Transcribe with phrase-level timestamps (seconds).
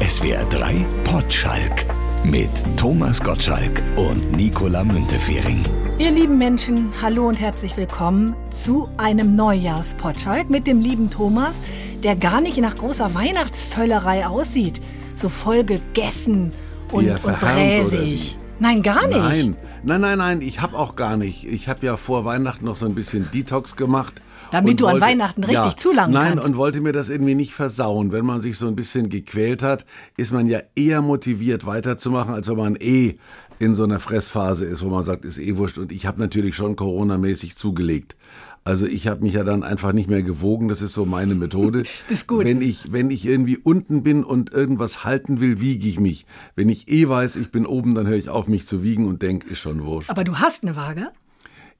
[0.00, 1.84] SWR 3 Potschalk
[2.24, 5.62] mit Thomas Gottschalk und Nicola Müntefering.
[5.98, 11.60] Ihr lieben Menschen, hallo und herzlich willkommen zu einem Neujahrspotschalk mit dem lieben Thomas,
[12.02, 14.80] der gar nicht nach großer Weihnachtsvöllerei aussieht.
[15.16, 16.50] So voll gegessen
[16.92, 18.38] und, Eher und bräsig.
[18.58, 19.18] Nein, gar nicht.
[19.18, 21.44] Nein, nein, nein, nein, ich habe auch gar nicht.
[21.44, 24.22] Ich habe ja vor Weihnachten noch so ein bisschen Detox gemacht.
[24.50, 26.48] Damit du an Weihnachten richtig zulangen Nein, kannst.
[26.48, 28.12] und wollte mir das irgendwie nicht versauen.
[28.12, 29.86] Wenn man sich so ein bisschen gequält hat,
[30.16, 33.16] ist man ja eher motiviert weiterzumachen, als wenn man eh
[33.58, 35.78] in so einer Fressphase ist, wo man sagt, ist eh wurscht.
[35.78, 38.16] Und ich habe natürlich schon Corona-mäßig zugelegt.
[38.64, 40.68] Also ich habe mich ja dann einfach nicht mehr gewogen.
[40.68, 41.84] Das ist so meine Methode.
[42.08, 42.44] Das ist gut.
[42.44, 46.26] Wenn ich, wenn ich irgendwie unten bin und irgendwas halten will, wiege ich mich.
[46.56, 49.22] Wenn ich eh weiß, ich bin oben, dann höre ich auf, mich zu wiegen und
[49.22, 50.10] denke, ist schon wurscht.
[50.10, 51.08] Aber du hast eine Waage?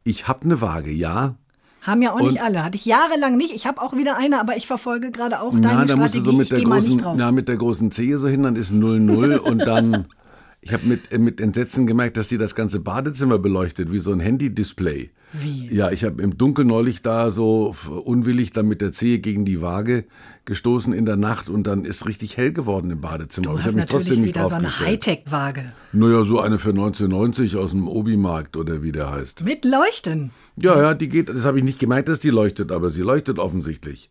[0.05, 1.37] Ich habe eine Waage, ja.
[1.83, 2.63] Haben ja auch nicht Und- alle.
[2.65, 3.55] Hatte ich jahrelang nicht.
[3.55, 6.19] Ich habe auch wieder eine, aber ich verfolge gerade auch deine Na, da musst Strategie.
[6.25, 8.73] du so mit der großen, nicht na, mit der großen Zehe so hin, dann ist
[8.73, 10.07] 0-0 und dann.
[10.63, 14.21] Ich habe mit, mit Entsetzen gemerkt, dass sie das ganze Badezimmer beleuchtet, wie so ein
[14.21, 15.09] Handy-Display.
[15.33, 15.75] Wie?
[15.75, 19.63] Ja, ich habe im Dunkeln neulich da so unwillig dann mit der Zehe gegen die
[19.63, 20.05] Waage
[20.45, 23.53] gestoßen in der Nacht und dann ist richtig hell geworden im Badezimmer.
[23.53, 24.81] Du ich habe mich trotzdem nicht wieder so eine.
[24.81, 25.73] Hightech-Waage.
[25.93, 29.43] Naja, so eine für 1990 aus dem Obi-Markt oder wie der heißt.
[29.45, 30.31] Mit Leuchten.
[30.63, 33.39] Ja, ja, die geht, das habe ich nicht gemerkt, dass die leuchtet, aber sie leuchtet
[33.39, 34.11] offensichtlich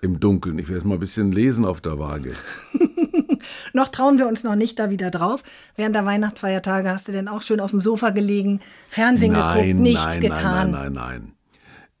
[0.00, 0.58] im Dunkeln.
[0.58, 2.34] Ich werde jetzt mal ein bisschen lesen auf der Waage.
[3.72, 5.42] Noch trauen wir uns noch nicht da wieder drauf.
[5.76, 10.04] Während der Weihnachtsfeiertage hast du denn auch schön auf dem Sofa gelegen, Fernsehen geguckt, nichts
[10.04, 10.70] nein, getan.
[10.70, 11.32] Nein, nein, nein, nein.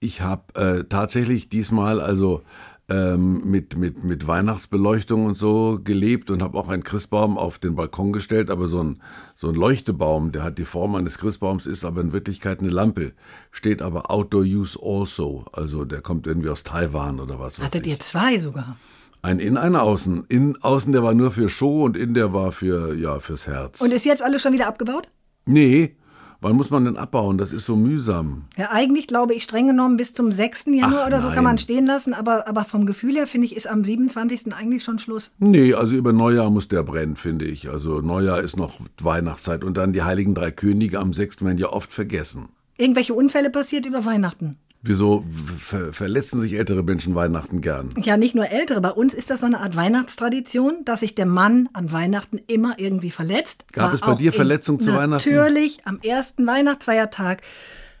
[0.00, 2.42] Ich habe äh, tatsächlich diesmal also
[2.88, 7.74] ähm, mit, mit, mit Weihnachtsbeleuchtung und so gelebt und habe auch einen Christbaum auf den
[7.74, 9.02] Balkon gestellt, aber so ein,
[9.34, 13.12] so ein Leuchtebaum, der hat die Form eines Christbaums, ist aber in Wirklichkeit eine Lampe,
[13.50, 17.86] steht aber Outdoor Use also, also der kommt irgendwie aus Taiwan oder was weiß Hattet
[17.86, 18.76] ihr zwei sogar?
[19.20, 20.24] Ein Innen, ein Außen.
[20.28, 23.80] In, außen, der war nur für Show und in der war für, ja, fürs Herz.
[23.80, 25.08] Und ist jetzt alles schon wieder abgebaut?
[25.48, 25.96] nee,
[26.40, 27.38] wann muss man denn abbauen?
[27.38, 28.44] Das ist so mühsam.
[28.56, 30.66] Ja, eigentlich glaube ich streng genommen bis zum 6.
[30.66, 31.34] Januar Ach, oder so nein.
[31.34, 34.54] kann man stehen lassen, aber, aber vom Gefühl her finde ich, ist am 27.
[34.54, 35.32] eigentlich schon Schluss.
[35.38, 37.68] Nee, also über Neujahr muss der brennen, finde ich.
[37.68, 41.44] Also Neujahr ist noch Weihnachtszeit und dann die Heiligen Drei Könige am 6.
[41.44, 42.48] werden ja oft vergessen.
[42.76, 44.56] Irgendwelche Unfälle passiert über Weihnachten.
[44.88, 45.24] Wieso
[45.60, 47.94] ver verletzen sich ältere Menschen Weihnachten gern?
[48.02, 48.80] Ja, nicht nur Ältere.
[48.80, 52.78] Bei uns ist das so eine Art Weihnachtstradition, dass sich der Mann an Weihnachten immer
[52.78, 53.66] irgendwie verletzt.
[53.72, 55.30] Gab War es bei dir Verletzungen zu Weihnachten?
[55.30, 57.42] Natürlich, am ersten Weihnachtsfeiertag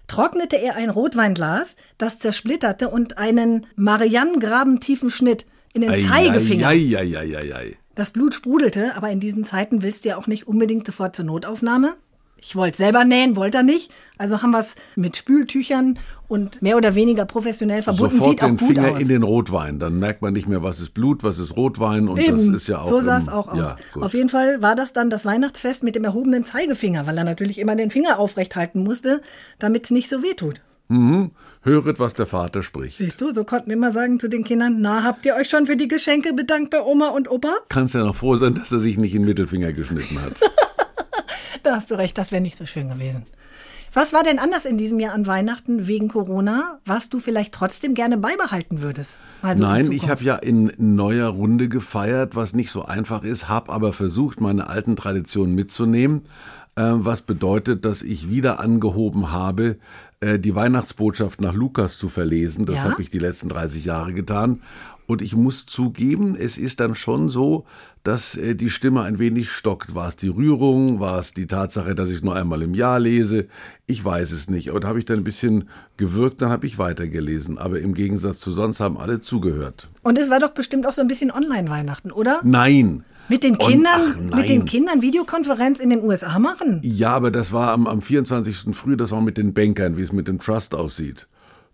[0.06, 5.44] trocknete er ein Rotweinglas, das zersplitterte und einen Mariannengraventiefen Schnitt
[5.74, 6.68] in den Zeigefinger.
[6.68, 7.76] Eieieiei.
[7.94, 11.26] Das Blut sprudelte, aber in diesen Zeiten willst du ja auch nicht unbedingt sofort zur
[11.26, 11.96] Notaufnahme.
[12.40, 13.90] Ich wollte selber nähen, wollte er nicht.
[14.16, 18.16] Also haben wir es mit Spültüchern und mehr oder weniger professionell verbunden.
[18.16, 19.00] Sofort Sieht den Finger aus.
[19.00, 19.78] in den Rotwein.
[19.78, 22.68] Dann merkt man nicht mehr, was ist Blut, was ist Rotwein und Eben, das ist
[22.68, 22.88] ja auch.
[22.88, 23.58] so sah es auch aus.
[23.58, 23.76] Ja.
[24.02, 27.58] Auf jeden Fall war das dann das Weihnachtsfest mit dem erhobenen Zeigefinger, weil er natürlich
[27.58, 29.20] immer den Finger aufrecht halten musste,
[29.58, 30.60] damit es nicht so weh tut.
[30.88, 31.32] Mhm.
[31.62, 32.98] Höret, was der Vater spricht.
[32.98, 35.66] Siehst du, so konnten wir immer sagen zu den Kindern, na, habt ihr euch schon
[35.66, 37.52] für die Geschenke bedankt bei Oma und Opa?
[37.68, 40.32] Kannst ja noch froh sein, dass er sich nicht in den Mittelfinger geschnitten hat.
[41.68, 43.24] Da hast du recht, das wäre nicht so schön gewesen.
[43.92, 47.92] Was war denn anders in diesem Jahr an Weihnachten wegen Corona, was du vielleicht trotzdem
[47.92, 49.18] gerne beibehalten würdest?
[49.42, 53.22] Mal so in Nein, ich habe ja in neuer Runde gefeiert, was nicht so einfach
[53.22, 56.22] ist, habe aber versucht, meine alten Traditionen mitzunehmen,
[56.76, 59.76] äh, was bedeutet, dass ich wieder angehoben habe,
[60.20, 62.64] äh, die Weihnachtsbotschaft nach Lukas zu verlesen.
[62.64, 62.90] Das Ja?
[62.92, 64.62] habe ich die letzten 30 Jahre getan.
[65.08, 67.64] Und ich muss zugeben, es ist dann schon so,
[68.04, 69.94] dass äh, die Stimme ein wenig stockt.
[69.94, 71.00] War es die Rührung?
[71.00, 73.46] War es die Tatsache, dass ich nur einmal im Jahr lese?
[73.86, 74.70] Ich weiß es nicht.
[74.70, 77.56] Und habe ich dann ein bisschen gewirkt, dann habe ich weitergelesen.
[77.56, 79.86] Aber im Gegensatz zu sonst haben alle zugehört.
[80.02, 82.40] Und es war doch bestimmt auch so ein bisschen Online-Weihnachten, oder?
[82.44, 83.02] Nein.
[83.30, 84.40] Mit den Und- Kindern, ach, nein.
[84.40, 86.80] mit den Kindern Videokonferenz in den USA machen?
[86.82, 88.76] Ja, aber das war am, am 24.
[88.76, 91.26] früh, das war mit den Bankern, wie es mit dem Trust aussieht.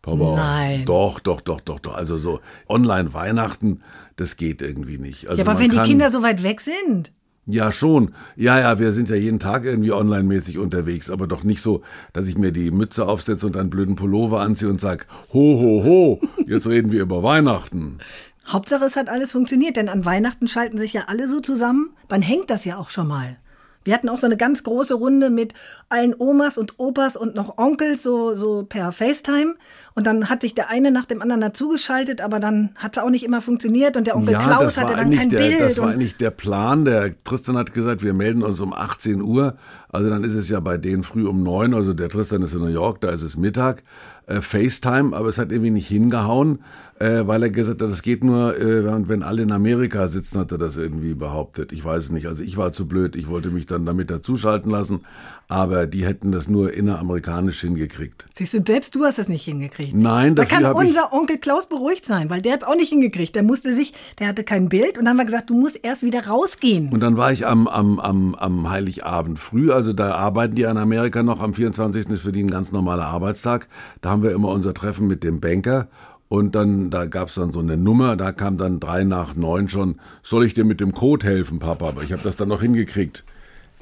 [0.05, 0.37] Papa.
[0.37, 0.85] Nein.
[0.85, 1.95] Doch, doch, doch, doch, doch.
[1.95, 3.81] Also so Online-Weihnachten,
[4.17, 5.29] das geht irgendwie nicht.
[5.29, 7.11] Also ja, aber wenn die Kinder so weit weg sind.
[7.47, 8.15] Ja, schon.
[8.37, 11.83] Ja, ja, wir sind ja jeden Tag irgendwie online-mäßig unterwegs, aber doch nicht so,
[12.13, 15.85] dass ich mir die Mütze aufsetze und einen blöden Pullover anziehe und sag, ho, ho,
[15.85, 17.99] ho, jetzt reden wir über Weihnachten.
[18.47, 22.23] Hauptsache, es hat alles funktioniert, denn an Weihnachten schalten sich ja alle so zusammen, dann
[22.23, 23.39] hängt das ja auch schon mal.
[23.85, 25.53] Wir hatten auch so eine ganz große Runde mit
[25.89, 29.55] allen Omas und Opas und noch Onkels, so, so per FaceTime.
[29.95, 33.11] Und dann hat sich der eine nach dem anderen dazugeschaltet, aber dann hat es auch
[33.11, 35.61] nicht immer funktioniert und der Onkel Klaus hatte dann kein der, Bild.
[35.61, 36.85] das war eigentlich der Plan.
[36.85, 39.57] Der Tristan hat gesagt, wir melden uns um 18 Uhr.
[39.89, 41.75] Also dann ist es ja bei denen früh um neun.
[41.75, 43.85] Also der Tristan ist in New York, da ist es Mittag.
[44.27, 46.61] Äh, FaceTime, aber es hat irgendwie nicht hingehauen,
[46.99, 50.53] äh, weil er gesagt hat, das geht nur, äh, wenn, alle in Amerika sitzen, hat
[50.53, 51.73] er das irgendwie behauptet.
[51.73, 52.27] Ich weiß es nicht.
[52.27, 55.01] Also ich war zu blöd, ich wollte mich dann damit dazuschalten lassen,
[55.49, 58.27] aber die hätten das nur inneramerikanisch hingekriegt.
[58.35, 59.95] Siehst du, selbst du hast es nicht hingekriegt.
[59.95, 63.35] Nein, Da dafür kann unser Onkel Klaus beruhigt sein, weil der hat auch nicht hingekriegt.
[63.35, 66.03] Der musste sich, der hatte kein Bild und dann haben wir gesagt, du musst erst
[66.03, 66.91] wieder rausgehen.
[66.91, 70.77] Und dann war ich am, am, am, am Heiligabend früh, also da arbeiten die in
[70.77, 72.09] Amerika noch, am 24.
[72.09, 73.69] ist für die ein ganz normaler Arbeitstag.
[74.01, 75.89] Da haben wir immer unser Treffen mit dem Banker.
[76.29, 80.01] Und dann, da gab's dann so eine Nummer, da kam dann drei nach neun schon,
[80.23, 81.89] soll ich dir mit dem Code helfen, Papa?
[81.89, 83.25] Aber ich habe das dann noch hingekriegt.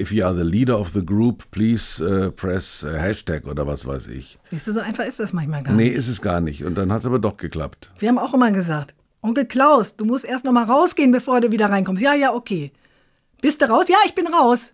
[0.02, 3.86] If you are the leader of the group, please äh, press äh, Hashtag oder was
[3.86, 4.36] weiß ich.
[4.50, 5.94] Siehst du, so einfach ist das manchmal gar Nee, nicht.
[5.96, 6.64] ist es gar nicht.
[6.64, 7.92] Und dann hat's aber doch geklappt.
[8.00, 11.52] Wir haben auch immer gesagt, Onkel Klaus, du musst erst noch mal rausgehen, bevor du
[11.52, 12.02] wieder reinkommst.
[12.02, 12.72] Ja, ja, okay.
[13.40, 13.86] Bist du raus?
[13.88, 14.72] Ja, ich bin raus.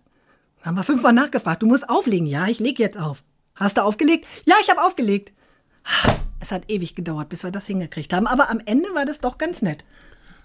[0.59, 1.61] Dann haben wir fünfmal nachgefragt.
[1.61, 2.25] Du musst auflegen.
[2.25, 3.21] Ja, ich leg jetzt auf.
[3.55, 4.25] Hast du aufgelegt?
[4.45, 5.31] Ja, ich habe aufgelegt.
[6.39, 8.25] Es hat ewig gedauert, bis wir das hingekriegt haben.
[8.25, 9.85] Aber am Ende war das doch ganz nett.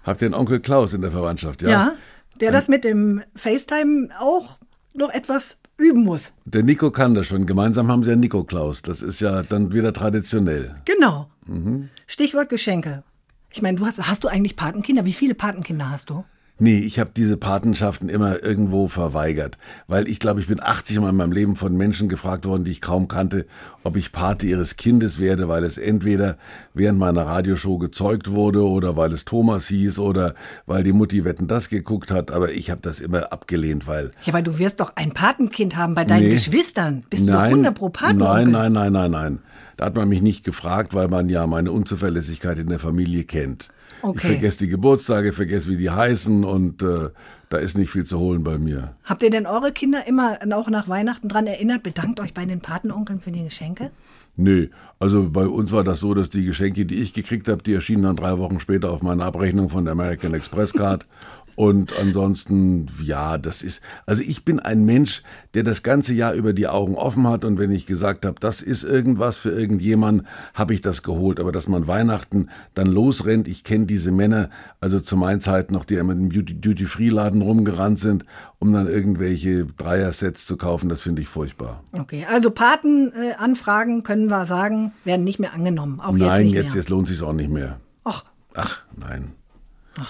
[0.03, 1.69] Habt ihr einen Onkel Klaus in der Verwandtschaft, ja?
[1.69, 1.93] Ja,
[2.39, 4.57] der das mit dem FaceTime auch
[4.97, 6.33] noch etwas üben muss.
[6.45, 7.45] Der Nico kann das schon.
[7.45, 8.81] Gemeinsam haben sie ja Nico Klaus.
[8.81, 10.75] Das ist ja dann wieder traditionell.
[10.85, 11.29] Genau.
[11.47, 11.89] Mhm.
[12.07, 13.03] Stichwort Geschenke.
[13.51, 15.05] Ich meine, du hast, hast du eigentlich Patenkinder?
[15.05, 16.25] Wie viele Patenkinder hast du?
[16.57, 19.57] Nee, ich habe diese Patenschaften immer irgendwo verweigert,
[19.87, 22.71] weil ich glaube, ich bin 80 Mal in meinem Leben von Menschen gefragt worden, die
[22.71, 23.45] ich kaum kannte,
[23.83, 26.37] ob ich Pate ihres Kindes werde, weil es entweder
[26.73, 30.33] während meiner Radioshow gezeugt wurde oder weil es Thomas hieß oder
[30.65, 34.33] weil die Mutti Wetten das geguckt hat, aber ich habe das immer abgelehnt, weil Ja,
[34.33, 36.29] aber du wirst doch ein Patenkind haben bei deinen Nee.
[36.35, 37.03] Geschwistern.
[37.09, 38.45] Bist du doch 100 pro Patenonkel?
[38.45, 39.39] Nein, nein, nein, nein, nein.
[39.75, 43.71] Da hat man mich nicht gefragt, weil man ja meine Unzuverlässigkeit in der Familie kennt.
[44.01, 44.27] Ich Okay.
[44.27, 47.09] vergesse die Geburtstage, vergesse, wie die heißen und äh,
[47.49, 48.95] da ist nicht viel zu holen bei mir.
[49.03, 51.83] Habt ihr denn eure Kinder immer auch nach Weihnachten dran erinnert?
[51.83, 53.91] Bedankt euch bei den Patenonkeln für die Geschenke?
[54.37, 54.69] Nee,
[54.99, 58.03] also bei uns war das so, dass die Geschenke, die ich gekriegt habe, die erschienen
[58.03, 61.05] dann drei Wochen später auf meine Abrechnung von der American Express Card.
[61.55, 65.23] Und ansonsten, ja, das ist, also ich bin ein Mensch,
[65.53, 68.61] der das ganze Jahr über die Augen offen hat und wenn ich gesagt habe, das
[68.61, 71.39] ist irgendwas für irgendjemanden, habe ich das geholt.
[71.39, 74.49] Aber dass man Weihnachten dann losrennt, ich kenne diese Männer,
[74.81, 78.25] also zu meinen Zeiten noch, die immer im Duty- Duty-Free-Laden rumgerannt sind,
[78.59, 81.83] um dann irgendwelche Dreier-Sets zu kaufen, das finde ich furchtbar.
[81.93, 85.99] Okay, also Patenanfragen können wir sagen, werden nicht mehr angenommen.
[86.01, 86.75] Auch jetzt Nein, jetzt, mehr.
[86.75, 87.79] jetzt lohnt sich auch nicht mehr.
[88.03, 88.25] Ach,
[88.55, 89.33] Ach, nein.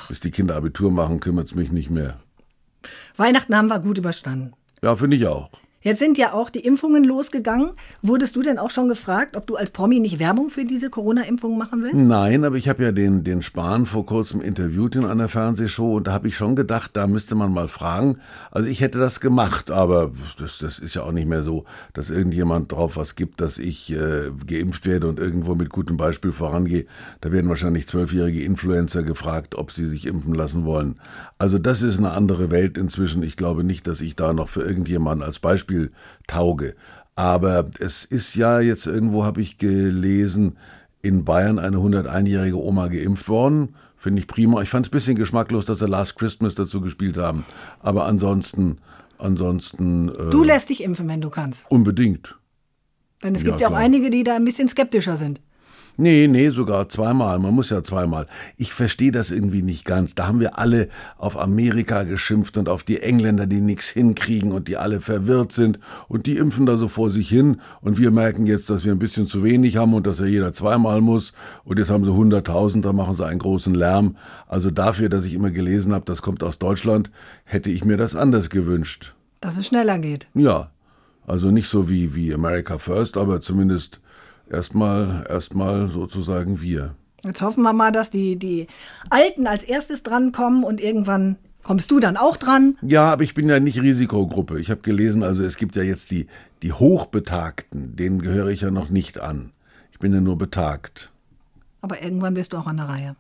[0.08, 2.20] Bis die Kinder Abitur machen, kümmert es mich nicht mehr.
[3.18, 4.54] Weihnachten haben wir gut überstanden.
[4.82, 5.50] Ja, finde ich auch.
[5.86, 7.70] Jetzt sind ja auch die Impfungen losgegangen.
[8.02, 11.60] Wurdest du denn auch schon gefragt, ob du als Promi nicht Werbung für diese Corona-Impfung
[11.60, 11.94] machen willst?
[11.94, 16.08] Nein, aber ich habe ja den, den Spahn vor kurzem interviewt in einer Fernsehshow und
[16.08, 18.18] da habe ich schon gedacht, da müsste man mal fragen.
[18.50, 22.10] Also ich hätte das gemacht, aber das, das ist ja auch nicht mehr so, dass
[22.10, 26.88] irgendjemand drauf was gibt, dass ich äh, geimpft werde und irgendwo mit gutem Beispiel vorangehe.
[27.22, 31.00] Da werden wahrscheinlich zwölfjährige Influencer gefragt, ob sie sich impfen lassen wollen.
[31.38, 33.22] Also das ist eine andere Welt inzwischen.
[33.22, 35.75] Ich glaube nicht, dass ich da noch für irgendjemanden als Beispiel
[36.28, 36.76] tauge.
[37.16, 40.58] Aber es ist ja jetzt irgendwo, habe ich gelesen,
[41.02, 43.76] in Bayern eine 101-jährige Oma geimpft worden.
[43.96, 44.62] Finde ich prima.
[44.62, 47.46] Ich fand es ein bisschen geschmacklos, dass sie Last Christmas dazu gespielt haben.
[47.80, 48.80] Aber ansonsten,
[49.18, 51.66] ansonsten äh, Du lässt dich impfen, wenn du kannst.
[51.70, 52.36] unbedingt.
[53.24, 53.82] Denn es Ja, gibt ja auch klar.
[53.82, 55.40] einige, die da ein bisschen skeptischer sind.
[55.98, 57.40] Nee, nee, sogar zweimal.
[57.40, 58.28] Man muss ja zweimal.
[58.58, 60.14] Ich verstehe das irgendwie nicht ganz.
[60.14, 64.68] Da haben wir alle auf Amerika geschimpft und auf die Engländer, die nichts hinkriegen und
[64.68, 68.46] die alle verwirrt sind und die impfen da so vor sich hin und wir merken
[68.46, 71.34] jetzt, dass wir ein bisschen zu wenig haben und dass ja jeder zweimal muss
[71.64, 74.18] und jetzt haben sie 100.000, da machen sie einen großen Lärm.
[74.48, 77.10] Also dafür, dass ich immer gelesen habe, das kommt aus Deutschland,
[77.46, 79.16] hätte ich mir das anders gewünscht.
[79.40, 80.28] Dass es schneller geht.
[80.34, 80.72] Ja,
[81.28, 84.00] also nicht so wie, wie America First, aber zumindest
[84.50, 86.96] erstmal, erstmal sozusagen wir.
[87.24, 88.68] Jetzt hoffen wir mal, dass die, die
[89.10, 92.78] Alten als erstes drankommen und irgendwann kommst du dann auch dran.
[92.84, 94.60] Ja, aber ich bin ja nicht Risikogruppe.
[94.60, 96.28] Ich habe gelesen, also es gibt ja jetzt die,
[96.62, 99.52] die Hochbetagten, denen gehöre ich ja noch nicht an.
[99.92, 101.12] Ich bin ja nur betagt.
[101.82, 103.16] Aber irgendwann bist du auch an der Reihe.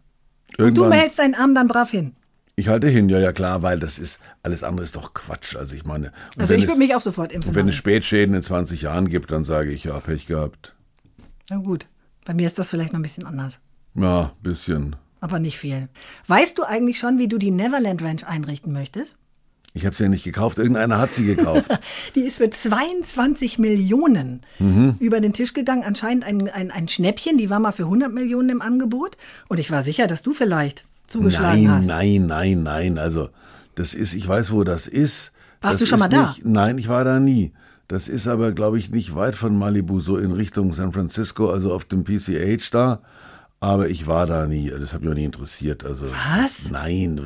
[0.60, 2.13] Und du Irgendwann, hältst deinen Arm dann brav hin.
[2.55, 5.55] ich halte hin, ja, ja klar, weil das ist, alles andere ist doch Quatsch.
[5.55, 7.77] Also ich meine, Also ich es- würde mich auch sofort impfen und wenn es lassen.
[7.79, 10.75] Spätschäden in 20 Jahren gibt, dann sage ich, ja, Pech gehabt.
[11.49, 11.85] Na gut,
[12.25, 13.59] bei mir ist das vielleicht noch ein bisschen anders.
[13.93, 14.95] Ja, bisschen.
[15.21, 15.89] Aber nicht viel.
[16.27, 19.17] Weißt du eigentlich schon, wie du die Neverland Ranch einrichten möchtest?
[19.73, 21.65] Ich habe sie ja nicht gekauft, irgendeiner hat sie gekauft.
[22.15, 24.95] Die ist für 22 Millionen Mhm.
[24.99, 25.83] über den Tisch gegangen.
[25.83, 27.37] Anscheinend ein, ein, ein Schnäppchen.
[27.37, 29.17] Die war mal für 100 Millionen im Angebot.
[29.49, 31.87] Und ich war sicher, dass du vielleicht zugeschlagen nein, hast.
[31.87, 32.97] nein, nein, nein.
[32.97, 33.27] Also
[33.75, 35.33] das ist, ich weiß, wo das ist.
[35.59, 36.21] Warst das du schon mal da?
[36.21, 37.51] Nicht, nein, ich war da nie.
[37.88, 41.74] Das ist aber, glaube ich, nicht weit von Malibu, so in Richtung San Francisco, also
[41.74, 43.01] auf dem PCH da.
[43.60, 45.86] Aber ich war da nie, das hat mich auch nie interessiert.
[45.86, 46.72] Also, Was?
[46.72, 47.20] Nein,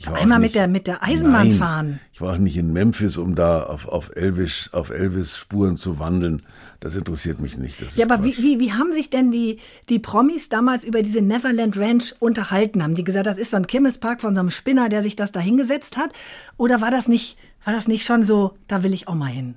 [0.00, 2.00] ich war Einmal nicht, mit der, mit der Eisenbahn nein, fahren.
[2.12, 5.98] Ich war auch nicht in Memphis, um da auf, auf Elvis, auf Elvis Spuren zu
[5.98, 6.40] wandeln.
[6.78, 7.80] Das interessiert mich nicht.
[7.96, 9.58] Ja, aber wie, wie, wie haben sich denn die,
[9.88, 12.84] die Promis damals über diese Neverland Ranch unterhalten?
[12.84, 15.32] Haben die gesagt, das ist so ein Kirmespark von so einem Spinner, der sich das
[15.32, 16.10] da hingesetzt hat?
[16.56, 19.56] Oder war das nicht, war das nicht schon so, da will ich auch mal hin?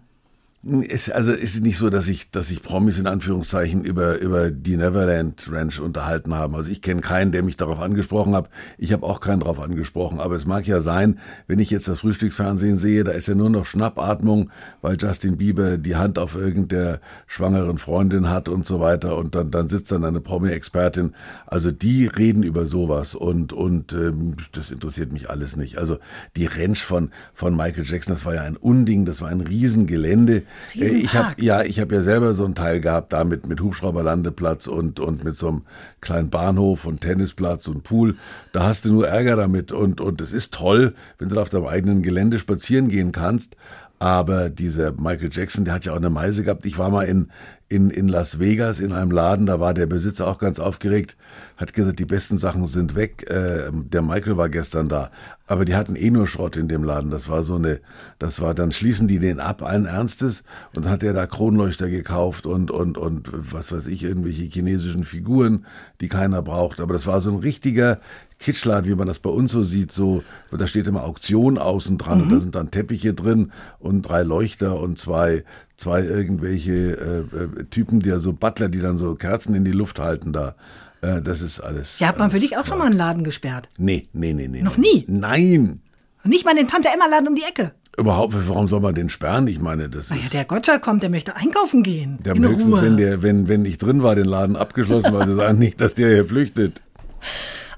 [0.64, 4.78] Es, also ist nicht so, dass ich, dass ich Promis in Anführungszeichen über, über die
[4.78, 6.56] Neverland Ranch unterhalten haben.
[6.56, 8.48] Also ich kenne keinen, der mich darauf angesprochen hat.
[8.78, 10.20] Ich habe auch keinen darauf angesprochen.
[10.20, 13.50] Aber es mag ja sein, wenn ich jetzt das Frühstücksfernsehen sehe, da ist ja nur
[13.50, 14.52] noch Schnappatmung,
[14.82, 19.18] weil Justin Bieber die Hand auf irgendeiner schwangeren Freundin hat und so weiter.
[19.18, 21.16] Und dann, dann sitzt dann eine Promi-Expertin.
[21.48, 25.80] Also die reden über sowas und, und ähm, das interessiert mich alles nicht.
[25.80, 25.98] Also
[26.36, 30.44] die Ranch von, von Michael Jackson, das war ja ein Unding, das war ein Riesengelände.
[30.74, 34.68] Ich habe ja, ich habe ja selber so einen Teil gehabt, da mit, mit Hubschrauberlandeplatz
[34.68, 35.62] und, und mit so einem
[36.00, 38.18] kleinen Bahnhof und Tennisplatz und Pool.
[38.52, 41.50] Da hast du nur Ärger damit und, und es ist toll, wenn du da auf
[41.50, 43.56] deinem eigenen Gelände spazieren gehen kannst.
[44.00, 46.66] Aber dieser Michael Jackson, der hat ja auch eine Meise gehabt.
[46.66, 47.30] Ich war mal in,
[47.72, 51.16] in, in Las Vegas in einem Laden, da war der Besitzer auch ganz aufgeregt,
[51.56, 53.30] hat gesagt, die besten Sachen sind weg.
[53.30, 55.10] Äh, der Michael war gestern da.
[55.48, 57.12] Aber die hatten eh nur Schrott in dem Laden.
[57.12, 57.80] Das war so eine,
[58.20, 60.44] das war, dann schließen die den ab, allen Ernstes.
[60.74, 65.06] Und dann hat er da Kronleuchter gekauft und, und, und was weiß ich, irgendwelche chinesischen
[65.06, 65.66] Figuren,
[66.02, 66.82] die keiner braucht.
[66.82, 68.00] Aber das war so ein richtiger
[68.42, 72.24] Kitschladen, wie man das bei uns so sieht, so, da steht immer Auktion außen dran
[72.24, 75.44] und da sind dann Teppiche drin und drei Leuchter und zwei,
[75.78, 79.72] zwei irgendwelche äh, äh, Typen, die ja so Butler, die dann so Kerzen in die
[79.72, 80.56] Luft halten da.
[81.02, 82.00] Äh, das ist alles.
[82.00, 83.70] Ja, hat man für dich auch schon mal einen Laden gesperrt?
[83.78, 84.62] Nee, nee, nee, nee.
[84.62, 85.06] Noch nie?
[85.08, 85.80] Nein.
[86.24, 87.72] Und nicht mal den Tante-Emma-Laden um die Ecke?
[87.98, 89.48] Überhaupt, warum soll man den sperren?
[89.48, 90.34] Ich meine, das Naja, ist.
[90.34, 92.18] der Gottschalk kommt, der möchte einkaufen gehen.
[92.24, 92.82] Der in höchstens, Ruhe.
[92.84, 95.94] wenn, der, wenn, wenn ich drin war, den Laden abgeschlossen, weil sie sagen nicht, dass
[95.94, 96.82] der hier flüchtet.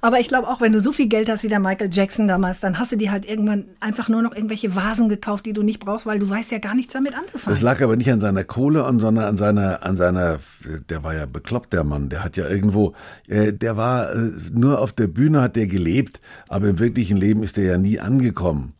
[0.03, 2.59] Aber ich glaube auch, wenn du so viel Geld hast wie der Michael Jackson damals,
[2.59, 5.79] dann hast du dir halt irgendwann einfach nur noch irgendwelche Vasen gekauft, die du nicht
[5.79, 7.55] brauchst, weil du weißt ja gar nichts damit anzufangen.
[7.55, 10.39] Das lag aber nicht an seiner Kohle, sondern an seiner, an seiner,
[10.89, 12.91] der war ja bekloppt, der Mann, der hat ja irgendwo,
[13.29, 16.19] äh, der war äh, nur auf der Bühne hat der gelebt,
[16.49, 18.73] aber im wirklichen Leben ist der ja nie angekommen.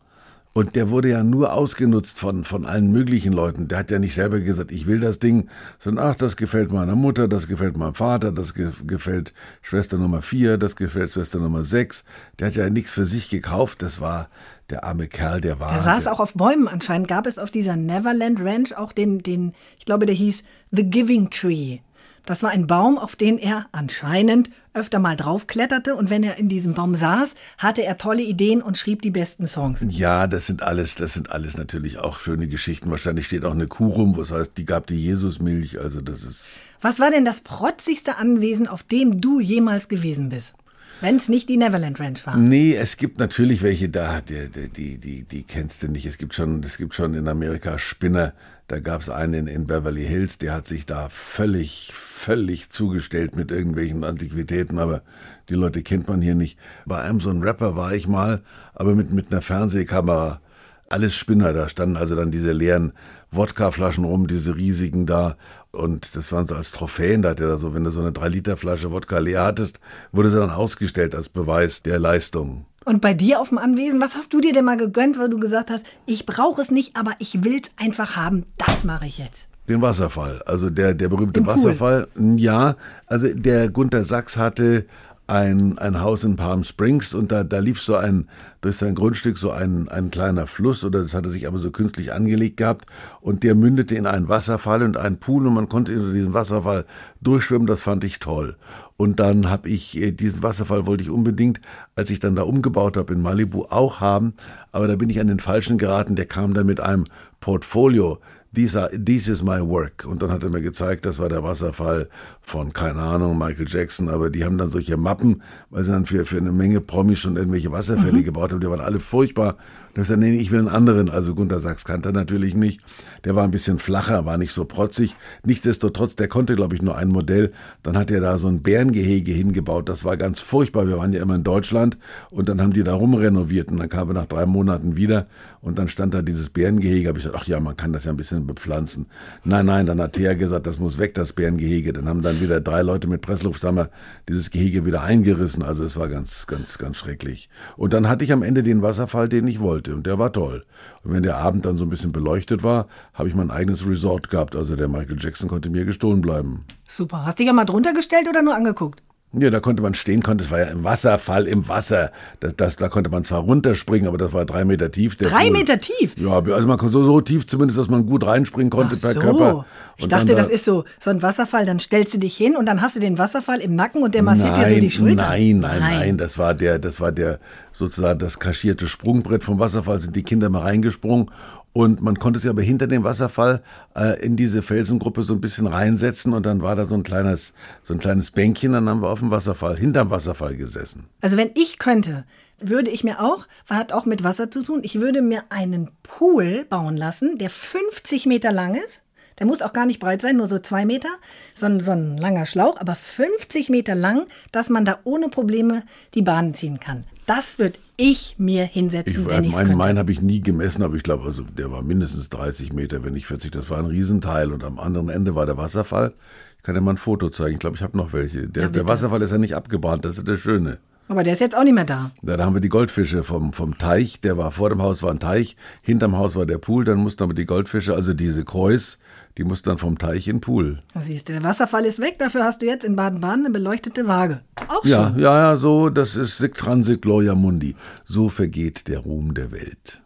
[0.56, 3.66] Und der wurde ja nur ausgenutzt von, von allen möglichen Leuten.
[3.66, 5.48] Der hat ja nicht selber gesagt, ich will das Ding,
[5.80, 10.22] sondern ach, das gefällt meiner Mutter, das gefällt meinem Vater, das ge gefällt Schwester Nummer
[10.22, 12.04] vier, das gefällt Schwester Nummer sechs.
[12.38, 13.82] Der hat ja nichts für sich gekauft.
[13.82, 14.28] Das war
[14.70, 15.72] der arme Kerl, der war.
[15.72, 17.08] Der saß der, auch auf Bäumen anscheinend.
[17.08, 21.30] Gab es auf dieser Neverland Ranch auch den, den, ich glaube, der hieß The Giving
[21.30, 21.78] Tree.
[22.26, 25.94] Das war ein Baum, auf den er anscheinend öfter mal draufkletterte.
[25.94, 29.46] Und wenn er in diesem Baum saß, hatte er tolle Ideen und schrieb die besten
[29.46, 29.84] Songs.
[29.90, 32.90] Ja, das sind alles, das sind alles natürlich auch schöne Geschichten.
[32.90, 35.80] Wahrscheinlich steht auch eine Kuh rum, was heißt, die gab die Jesusmilch.
[35.80, 36.60] Also das ist.
[36.80, 40.54] Was war denn das protzigste Anwesen, auf dem du jemals gewesen bist?
[41.00, 42.36] Wenn es nicht die Neverland Ranch war.
[42.36, 46.06] Nee, es gibt natürlich welche da, die, die, die, die, kennst du nicht.
[46.06, 48.32] Es gibt schon, es gibt schon in Amerika Spinner.
[48.68, 53.50] Da gab es einen in Beverly Hills, der hat sich da völlig, völlig zugestellt mit
[53.50, 55.02] irgendwelchen Antiquitäten, aber
[55.50, 56.58] die Leute kennt man hier nicht.
[56.86, 58.40] Bei einem so ein Rapper war ich mal,
[58.74, 60.40] aber mit, mit einer Fernsehkamera.
[60.88, 62.92] Alles Spinner, da standen also dann diese leeren
[63.30, 65.36] Wodkaflaschen rum, diese riesigen da.
[65.74, 68.10] Und das waren so als Trophäen, da hat er da so, wenn du so eine
[68.10, 69.80] 3-Liter-Flasche Wodka leer hattest,
[70.12, 72.66] wurde sie dann ausgestellt als Beweis der Leistung.
[72.84, 75.38] Und bei dir auf dem Anwesen, was hast du dir denn mal gegönnt, weil du
[75.38, 79.48] gesagt hast, ich brauche es nicht, aber ich will's einfach haben, das mache ich jetzt.
[79.68, 81.44] Den Wasserfall, also der, der berühmte.
[81.46, 82.08] Wasserfall.
[82.36, 82.76] Ja,
[83.06, 84.84] also der Gunther Sachs hatte
[85.26, 88.28] ein, ein Haus in Palm Springs und da, da lief so ein,
[88.60, 92.12] durch sein Grundstück so ein, ein kleiner Fluss oder das hatte sich aber so künstlich
[92.12, 92.86] angelegt gehabt
[93.22, 96.84] und der mündete in einen Wasserfall und einen Pool und man konnte unter diesem Wasserfall
[97.22, 98.56] durchschwimmen, das fand ich toll.
[98.96, 101.60] Und dann habe ich, äh, diesen Wasserfall wollte ich unbedingt,
[101.96, 104.34] als ich dann da umgebaut habe in Malibu, auch haben,
[104.72, 107.04] aber da bin ich an den Falschen geraten, der kam dann mit einem
[107.40, 108.20] Portfolio,
[108.54, 110.04] These are, this is my work.
[110.06, 112.08] Und dann hat er mir gezeigt, das war der Wasserfall
[112.40, 116.24] von, keine Ahnung, Michael Jackson, aber die haben dann solche Mappen, weil sie dann für,
[116.24, 119.56] für eine Menge Promis schon irgendwelche Wasserfälle gebaut haben, die waren alle furchtbar.
[119.94, 121.08] Und ich gesagt, nee, ich will einen anderen.
[121.08, 122.80] Also Gunter Sachs kannte er natürlich nicht.
[123.24, 125.14] Der war ein bisschen flacher, war nicht so protzig.
[125.44, 127.52] Nichtsdestotrotz, der konnte, glaube ich, nur ein Modell.
[127.84, 129.88] Dann hat er da so ein Bärengehege hingebaut.
[129.88, 130.88] Das war ganz furchtbar.
[130.88, 131.96] Wir waren ja immer in Deutschland
[132.30, 135.28] und dann haben die da rumrenoviert und dann kam er nach drei Monaten wieder
[135.60, 137.08] und dann stand da dieses Bärengehege.
[137.08, 139.06] Hab ich gesagt, ach ja, man kann das ja ein bisschen bisschen bepflanzen.
[139.44, 141.92] Nein, nein, dann hat Thea gesagt, das muss weg, das Bärengehege.
[141.92, 143.90] Dann haben dann wieder drei Leute mit Presslufthammer
[144.28, 145.62] dieses Gehege wieder eingerissen.
[145.62, 147.48] Also es war ganz, ganz, ganz schrecklich.
[147.76, 149.94] Und dann hatte ich am Ende den Wasserfall, den ich wollte.
[149.94, 150.64] Und der war toll.
[151.02, 154.30] Und wenn der Abend dann so ein bisschen beleuchtet war, habe ich mein eigenes Resort
[154.30, 154.56] gehabt.
[154.56, 156.64] Also der Michael Jackson konnte mir gestohlen bleiben.
[156.88, 157.24] Super.
[157.24, 159.02] Hast du dich ja mal drunter gestellt oder nur angeguckt?
[159.38, 162.12] Ja, da konnte man stehen, konnte, es war ja ein Wasserfall im Wasser.
[162.40, 165.16] Das, das, da konnte man zwar runterspringen, aber das war drei Meter tief.
[165.16, 165.50] Drei Pool.
[165.58, 166.14] Meter tief?
[166.16, 169.12] Ja, also man konnte so, so tief zumindest, dass man gut reinspringen konnte Ach per
[169.12, 169.20] so.
[169.20, 169.66] Körper.
[169.96, 172.36] Ich Und dachte, dann da- das ist so, so ein Wasserfall, dann stellst du dich
[172.36, 174.80] hin und dann hast du den Wasserfall im Nacken und der massiert nein, dir so
[174.80, 175.28] die Schulter.
[175.28, 177.38] Nein, nein, nein, das war der, das war der
[177.74, 181.30] sozusagen das kaschierte Sprungbrett vom Wasserfall, sind die Kinder mal reingesprungen
[181.72, 183.62] und man konnte sich aber hinter dem Wasserfall
[183.96, 187.52] äh, in diese Felsengruppe so ein bisschen reinsetzen und dann war da so ein kleines,
[187.82, 191.04] so ein kleines Bänkchen, dann haben wir auf dem Wasserfall, hinterm Wasserfall gesessen.
[191.20, 192.24] Also wenn ich könnte,
[192.60, 196.64] würde ich mir auch, hat auch mit Wasser zu tun, ich würde mir einen Pool
[196.64, 199.02] bauen lassen, der 50 Meter lang ist.
[199.40, 201.08] Der muss auch gar nicht breit sein, nur so zwei Meter.
[201.56, 205.82] So ein, so ein langer Schlauch, aber 50 Meter lang, dass man da ohne Probleme
[206.14, 207.04] die Bahn ziehen kann.
[207.26, 210.82] Das würde ich mir hinsetzen, Ich, wenn ich es meinen mein habe ich nie gemessen,
[210.82, 213.50] aber ich glaube, also der war mindestens 30 Meter, wenn nicht 40.
[213.50, 216.12] Das war ein Riesenteil und am anderen Ende war der Wasserfall.
[216.58, 217.54] Ich kann dir mal ein Foto zeigen.
[217.54, 218.48] Ich glaube, ich habe noch welche.
[218.48, 218.88] Der, Ja, der.
[218.88, 220.78] Wasserfall ist ja nicht abgebrannt, das ist das Schöne.
[221.08, 222.10] Aber der ist jetzt auch nicht mehr da.
[222.22, 225.10] Ja, da haben wir die Goldfische vom, vom Teich, der war vor dem Haus war
[225.10, 228.98] ein Teich, hinterm Haus war der Pool, dann mussten aber die Goldfische, also diese Kreuz,
[229.36, 230.82] die mussten dann vom Teich in den Pool.
[230.94, 234.06] Da siehst du, der Wasserfall ist weg, dafür hast du jetzt in Baden-Baden eine beleuchtete
[234.08, 234.40] Waage.
[234.68, 235.18] Auch Ja, schon.
[235.20, 237.76] ja, ja, so, das ist Transit Gloria Mundi.
[238.04, 240.00] So vergeht der Ruhm der Welt.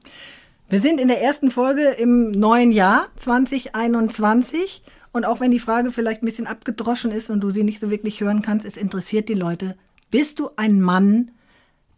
[0.70, 5.90] Wir sind in der ersten Folge im neuen Jahr 2021 und auch wenn die Frage
[5.92, 9.28] vielleicht ein bisschen abgedroschen ist und du sie nicht so wirklich hören kannst, es interessiert
[9.28, 9.76] die Leute.
[10.10, 11.32] Bist du ein Mann,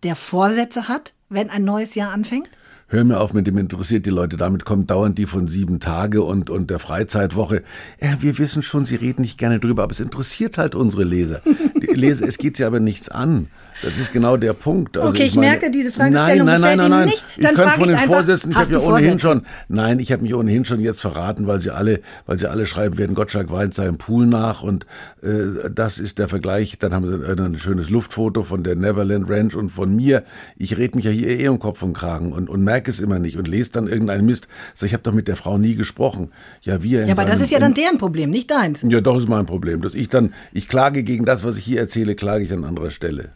[0.02, 2.48] der Vorsätze hat, wenn ein neues Jahr anfängt?
[2.88, 4.36] Hör mir auf mit dem interessiert die Leute.
[4.36, 7.62] Damit kommen dauernd die von sieben Tage und, und der Freizeitwoche.
[8.00, 11.40] Ja, wir wissen schon, sie reden nicht gerne drüber, aber es interessiert halt unsere Leser.
[11.80, 13.46] Die Leser, es geht sie aber nichts an.
[13.82, 14.96] Das ist genau der Punkt.
[14.98, 17.06] Also Okay, ich merke, diese Fragestellung nein, nein, nein, nein, nein.
[17.08, 17.24] nicht.
[17.36, 19.98] Ich Dann kann frage von ich den einfach, Vorsätzen, ich habe ja ohnehin schon, nein,
[20.00, 23.14] ich habe mich ohnehin schon jetzt verraten, weil sie alle, weil sie alle schreiben, werden
[23.14, 24.84] Gottschalk weint seinem Pool nach und
[25.22, 26.78] äh, das ist der Vergleich.
[26.78, 30.24] Dann haben sie äh, ein schönes Luftfoto von der Neverland Ranch und von mir.
[30.56, 33.18] Ich rede mich ja hier eh um Kopf und Kragen und, und merke es immer
[33.18, 34.46] nicht und lese dann irgendeinen Mist.
[34.74, 36.32] Sag, ich habe doch mit der Frau nie gesprochen.
[36.62, 37.06] Ja, wir.
[37.06, 38.82] Ja, aber das seinem- ist ja dann deren Problem, nicht deins.
[38.86, 39.80] ja, doch ist mein Problem.
[39.80, 42.90] Dass ich dann, ich klage gegen das, was ich hier erzähle, klage ich an anderer
[42.90, 43.30] Stelle.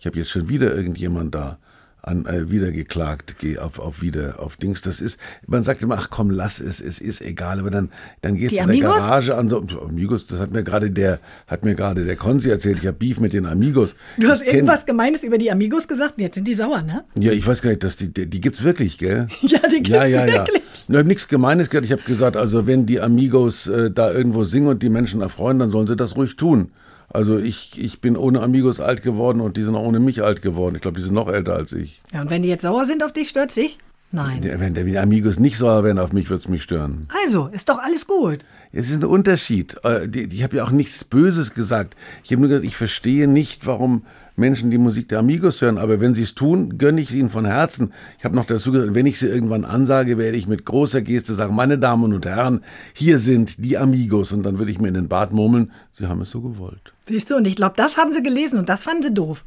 [0.00, 1.58] Ich habe jetzt schon wieder irgendjemand da
[2.00, 4.80] an äh, wieder geklagt, geh auf auf wieder auf Dings.
[4.82, 7.58] Das ist, man sagt immer, ach komm, lass es, es ist egal.
[7.58, 7.90] Aber dann
[8.22, 8.78] dann gehst du in der?
[8.80, 10.26] Garage an so Amigos.
[10.26, 12.78] Das hat mir gerade der hat mir gerade der Konzi erzählt.
[12.78, 13.94] Ich habe Beef mit den Amigos.
[14.16, 16.82] Du hast Ich kenn- irgendwas Gemeines über die Amigos gesagt und jetzt sind die sauer,
[16.82, 17.04] ne?
[17.18, 19.26] Ja, ich weiß gar nicht, dass die die, die gibt's wirklich, gell?
[19.42, 20.32] Ja, die gibt's ja, ja, ja.
[20.46, 20.62] wirklich.
[20.88, 21.84] Ich habe nichts Gemeines gehört.
[21.84, 25.58] Ich habe gesagt, also wenn die Amigos äh, da irgendwo singen und die Menschen erfreuen,
[25.58, 26.70] dann sollen sie das ruhig tun.
[27.10, 30.42] Also ich, ich bin ohne Amigos alt geworden und die sind auch ohne mich alt
[30.42, 30.74] geworden.
[30.76, 32.02] Ich glaube, die sind noch älter als ich.
[32.12, 33.78] Ja, und wenn die jetzt sauer sind auf dich, stört sich?
[34.10, 34.40] Nein.
[34.42, 37.08] Wenn der die Amigos nicht sauer wären auf mich, würde es mich stören.
[37.24, 38.38] Also, ist doch alles gut.
[38.72, 39.76] Es ist ein Unterschied.
[39.84, 41.94] Äh, Ich habe ja auch nichts Böses gesagt.
[42.24, 44.04] Ich habe nur gesagt, ich verstehe nicht, warum
[44.38, 45.78] Menschen die Musik der Amigos hören.
[45.78, 47.92] Aber wenn sie es tun, gönne ich es ihnen von Herzen.
[48.18, 51.34] Ich habe noch dazu gesagt, wenn ich sie irgendwann ansage, werde ich mit großer Geste
[51.34, 54.32] sagen, meine Damen und Herren, hier sind die Amigos.
[54.32, 56.92] Und dann würde ich mir in den Bart murmeln, sie haben es so gewollt.
[57.06, 59.44] Siehst du, und ich glaube, das haben sie gelesen und das fanden sie doof.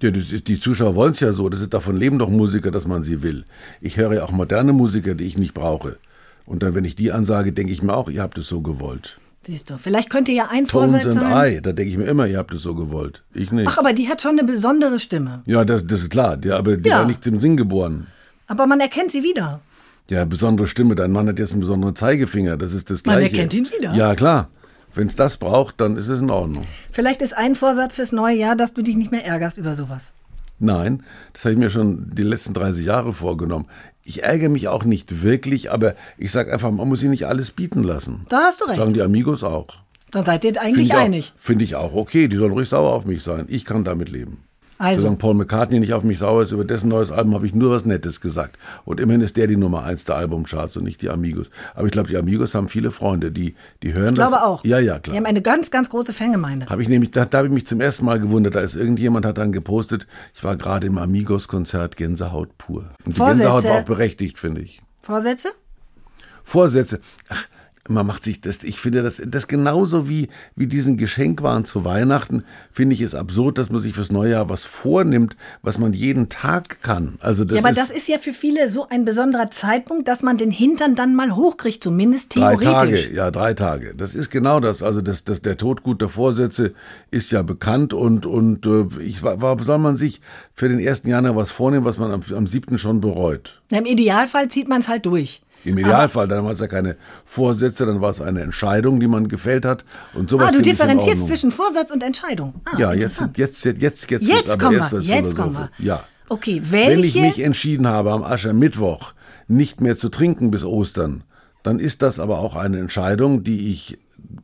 [0.00, 1.48] Ja, die, die Zuschauer wollen es ja so.
[1.48, 3.44] Das ist, davon leben doch Musiker, dass man sie will.
[3.80, 5.96] Ich höre ja auch moderne Musiker, die ich nicht brauche.
[6.46, 9.18] Und dann, wenn ich die ansage, denke ich mir auch, ihr habt es so gewollt.
[9.46, 11.52] Siehst du, vielleicht könnte ja ein Tones Vorsatz and sein.
[11.54, 13.24] I, da denke ich mir immer, ihr habt es so gewollt.
[13.32, 13.68] Ich nicht.
[13.68, 15.42] Ach, aber die hat schon eine besondere Stimme.
[15.46, 16.36] Ja, das, das ist klar.
[16.44, 16.98] Ja, aber die Ja.
[16.98, 18.08] war nicht zum Singen geboren.
[18.46, 19.60] Aber man erkennt sie wieder.
[20.10, 20.94] Ja, besondere Stimme.
[20.94, 22.56] Dein Mann hat jetzt einen besonderen Zeigefinger.
[22.56, 23.36] Das ist das Man Gleiche.
[23.36, 23.94] erkennt ihn wieder.
[23.94, 24.48] Ja, klar.
[24.94, 26.64] Wenn es das braucht, dann ist es in Ordnung.
[26.90, 30.12] Vielleicht ist ein Vorsatz fürs neue Jahr, dass du dich nicht mehr ärgerst über sowas.
[30.58, 33.66] Nein, das habe ich mir schon die letzten 30 Jahre vorgenommen.
[34.08, 37.50] Ich ärgere mich auch nicht wirklich, aber ich sage einfach, man muss sich nicht alles
[37.50, 38.22] bieten lassen.
[38.30, 38.78] Da hast du recht.
[38.78, 39.66] Sagen die Amigos auch.
[40.10, 41.34] Dann seid ihr eigentlich ich auch- einig.
[41.36, 42.26] Finde ich auch okay.
[42.28, 43.44] Die sollen ruhig sauer auf mich sein.
[43.48, 44.38] Ich kann damit leben.
[44.78, 45.00] Also.
[45.02, 47.70] Solange Paul McCartney nicht auf mich sauer ist, über dessen neues Album habe ich nur
[47.72, 48.56] was Nettes gesagt.
[48.84, 51.50] Und immerhin ist der die Nummer eins der Albumcharts und nicht die Amigos.
[51.74, 54.28] Aber ich glaube, die Amigos haben viele Freunde, die, die hören Ich das.
[54.28, 54.64] glaube auch.
[54.64, 55.16] Ja, ja, Die klar.
[55.16, 56.66] haben eine ganz, ganz große Fangemeinde.
[56.66, 58.54] Habe ich nämlich, da, da habe ich mich zum ersten Mal gewundert.
[58.54, 62.84] Da ist irgendjemand hat dann gepostet, ich war gerade im Amigos-Konzert Gänsehaut pur.
[63.04, 63.48] Und die Vorsätze.
[63.48, 64.80] Gänsehaut war auch berechtigt, finde ich.
[65.02, 65.48] Vorsätze?
[66.44, 67.00] Vorsätze.
[67.28, 67.44] Ach,
[67.88, 72.44] man macht sich das, ich finde das, das genauso wie, wie diesen Geschenkwahn zu Weihnachten,
[72.72, 76.28] finde ich es absurd, dass man sich fürs neue Jahr was vornimmt, was man jeden
[76.28, 77.18] Tag kann.
[77.20, 80.22] Also das ja, aber ist das ist ja für viele so ein besonderer Zeitpunkt, dass
[80.22, 83.04] man den Hintern dann mal hochkriegt, zumindest drei theoretisch.
[83.04, 83.94] Tage, ja, drei Tage.
[83.94, 84.82] Das ist genau das.
[84.82, 86.74] Also das, das, der Tod guter Vorsätze
[87.10, 90.20] ist ja bekannt und, und äh, ich, warum soll man sich
[90.54, 93.60] für den ersten Januar was vornehmen, was man am, am siebten schon bereut?
[93.70, 95.42] Na, Im Idealfall zieht man es halt durch.
[95.64, 99.28] Im Idealfall, dann war es ja keine Vorsätze, dann war es eine Entscheidung, die man
[99.28, 99.84] gefällt hat.
[100.14, 102.54] Und sowas Ah, du differenzierst zwischen Vorsatz und Entscheidung.
[102.64, 105.70] Ah, Ja, jetzt, jetzt, jetzt, jetzt, jetzt, Jetzt aber kommen wir, wird's jetzt kommen wir.
[105.78, 106.04] Ja.
[106.28, 109.12] Okay, Wenn ich welche- mich entschieden habe, am Aschermittwoch
[109.48, 111.22] nicht mehr zu trinken bis Ostern,
[111.62, 113.98] dann ist das aber auch eine Entscheidung, die ich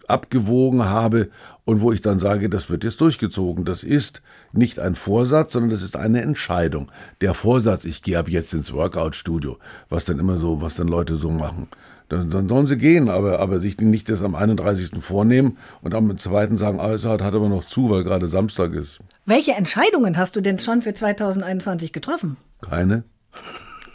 [0.08, 1.30] abgewogen habe
[1.64, 3.64] und wo ich dann sage, das wird jetzt durchgezogen.
[3.64, 6.90] Das ist nicht ein Vorsatz, sondern das ist eine Entscheidung.
[7.20, 11.16] Der Vorsatz, ich gehe ab jetzt ins Workout-Studio, was dann immer so, was dann Leute
[11.16, 11.68] so machen.
[12.08, 14.90] Dann, dann sollen sie gehen, aber, aber sich nicht das am 31.
[15.00, 16.56] vornehmen und am 2.
[16.56, 18.98] sagen, ah, es hat, hat aber noch zu, weil gerade Samstag ist.
[19.24, 22.36] Welche Entscheidungen hast du denn schon für 2021 getroffen?
[22.60, 23.04] Keine?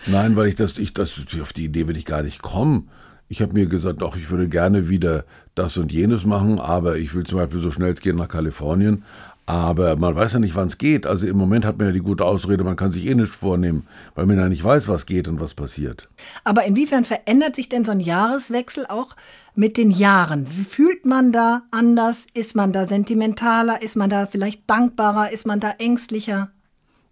[0.07, 2.89] Nein, weil ich das, ich das, auf die Idee will ich gar nicht kommen.
[3.31, 7.13] Ich habe mir gesagt, doch, ich würde gerne wieder das und jenes machen, aber ich
[7.13, 9.03] will zum Beispiel so schnell es geht nach Kalifornien.
[9.45, 11.07] Aber man weiß ja nicht, wann es geht.
[11.07, 13.87] Also im Moment hat man ja die gute Ausrede, man kann sich eh nichts vornehmen,
[14.13, 16.07] weil man ja nicht weiß, was geht und was passiert.
[16.43, 19.15] Aber inwiefern verändert sich denn so ein Jahreswechsel auch
[19.55, 20.47] mit den Jahren?
[20.55, 22.27] Wie fühlt man da anders?
[22.33, 23.81] Ist man da sentimentaler?
[23.81, 25.31] Ist man da vielleicht dankbarer?
[25.31, 26.49] Ist man da ängstlicher?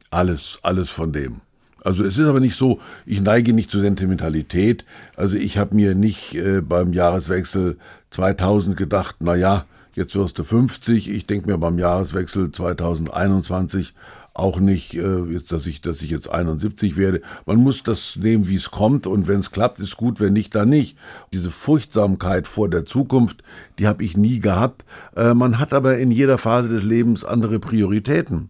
[0.09, 1.41] Alles, alles von dem.
[1.87, 4.83] Also es ist aber nicht so, ich neige nicht zur Sentimentalität.
[5.15, 7.77] Also ich habe mir nicht äh, beim Jahreswechsel
[8.09, 9.63] 2000 gedacht, na ja,
[9.95, 11.09] jetzt wirst du 50.
[11.09, 13.93] Ich denke mir beim Jahreswechsel 2021
[14.33, 17.21] auch nicht, äh, jetzt, dass ich, dass ich jetzt 71 werde.
[17.45, 20.55] Man muss das nehmen, wie es kommt und wenn es klappt, ist gut, wenn nicht,
[20.55, 20.97] dann nicht.
[21.31, 23.43] Diese Furchtsamkeit vor der Zukunft,
[23.79, 24.83] die habe ich nie gehabt.
[25.15, 28.49] Äh, man hat aber in jeder Phase des Lebens andere Prioritäten.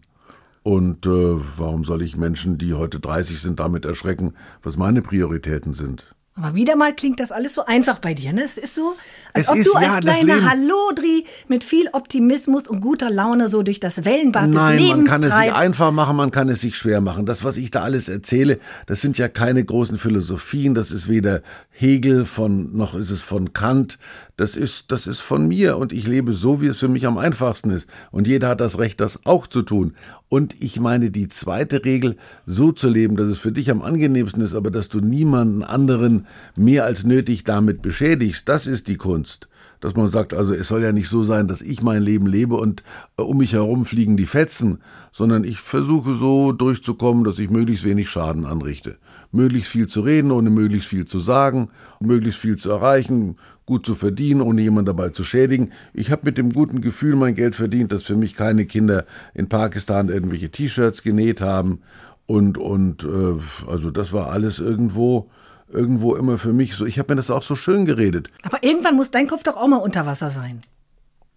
[0.68, 5.74] Und äh, warum soll ich Menschen, die heute 30 sind, damit erschrecken, was meine Prioritäten
[5.74, 6.14] sind?
[6.36, 8.34] Aber wieder mal klingt das alles so einfach bei dir.
[8.34, 8.44] Ne?
[8.44, 8.96] Es ist so,
[9.34, 13.10] als Es ob ist, du ja, als das kleiner Hallodri mit viel Optimismus und guter
[13.10, 15.56] Laune so durch das Wellenbad Nein, des Lebens man kann es sich treibst.
[15.56, 17.26] einfach machen, man kann es sich schwer machen.
[17.26, 20.76] Das, was ich da alles erzähle, das sind ja keine großen Philosophien.
[20.76, 24.00] Das ist weder Hegel von, noch ist es von Kant.
[24.38, 27.18] Das ist, das ist von mir und ich lebe so, wie es für mich am
[27.18, 27.90] einfachsten ist.
[28.12, 29.96] Und jeder hat das Recht, das auch zu tun.
[30.30, 34.44] Und ich meine, die zweite Regel, so zu leben, dass es für dich am angenehmsten
[34.44, 39.50] ist, aber dass du niemanden anderen mehr als nötig damit beschädigst, das ist die Kunst
[39.80, 42.56] dass man sagt, also es soll ja nicht so sein, dass ich mein Leben lebe
[42.56, 42.84] und
[43.18, 44.80] äh, um mich herum fliegen die Fetzen,
[45.12, 48.98] sondern ich versuche so durchzukommen, dass ich möglichst wenig Schaden anrichte.
[49.32, 53.94] Möglichst viel zu reden, ohne möglichst viel zu sagen, möglichst viel zu erreichen, gut zu
[53.96, 55.72] verdienen, ohne jemanden dabei zu schädigen.
[55.94, 59.50] Ich habe mit dem guten Gefühl mein Geld verdient, dass für mich keine Kinder in
[59.50, 61.82] Pakistan irgendwelche T-Shirts genäht haben
[62.26, 65.30] und und äh, also das war alles irgendwo
[65.70, 66.86] irgendwo immer für mich so.
[66.86, 68.30] Ich habe mir das auch so schön geredet.
[68.44, 70.62] Aber irgendwann muss dein Kopf doch auch mal unter Wasser sein.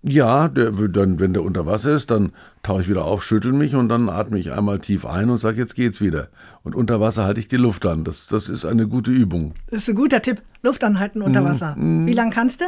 [0.03, 2.33] Ja, der, dann, wenn der unter Wasser ist, dann
[2.63, 5.59] tauche ich wieder auf, schüttel mich und dann atme ich einmal tief ein und sage,
[5.59, 6.29] jetzt geht's wieder.
[6.63, 8.05] Und unter Wasser halte ich die Luft an.
[8.05, 9.53] Das, das ist eine gute Übung.
[9.69, 10.41] Das ist ein guter Tipp.
[10.63, 11.77] Luft anhalten unter Wasser.
[11.79, 12.65] Wie lang kannst du?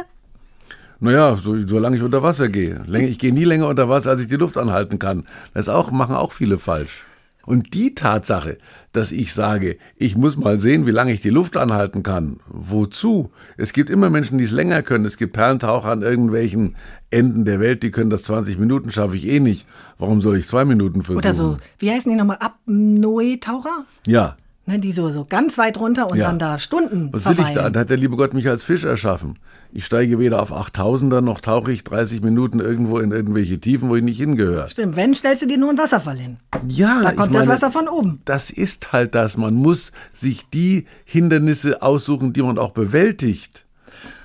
[0.99, 2.85] Naja, so, solange ich unter Wasser gehe.
[2.87, 5.25] Ich gehe nie länger unter Wasser, als ich die Luft anhalten kann.
[5.53, 7.03] Das auch, machen auch viele falsch.
[7.45, 8.57] Und die Tatsache,
[8.93, 12.39] dass ich sage, ich muss mal sehen, wie lange ich die Luft anhalten kann.
[12.47, 13.31] Wozu?
[13.57, 15.03] Es gibt immer Menschen, die es länger können.
[15.03, 16.75] Es gibt Perlentaucher an irgendwelchen
[17.09, 19.67] Enden der Welt, die können das 20 Minuten, schaffe ich eh nicht.
[19.97, 21.17] Warum soll ich zwei Minuten versuchen?
[21.17, 22.37] Oder so, wie heißen die nochmal?
[22.39, 23.85] Apnoe-Taucher?
[24.07, 24.35] Ja.
[24.65, 26.27] Ne, die so, so ganz weit runter und Ja.
[26.27, 27.43] dann da Stunden Was will ich da?
[27.47, 27.73] verweilen.
[27.73, 29.37] Da hat der liebe Gott mich als Fisch erschaffen.
[29.73, 33.97] Ich steige weder auf 8000er noch tauche ich 30 Minuten irgendwo in irgendwelche Tiefen, wo
[33.97, 34.69] ich nicht hingehöre.
[34.69, 36.37] Stimmt, wenn, stellst du dir nur einen Wasserfall hin.
[36.65, 38.21] Ja, Da kommt das meine, Wasser von oben.
[38.23, 39.35] Das ist halt das.
[39.35, 43.65] Man muss sich die Hindernisse aussuchen, die man auch bewältigt.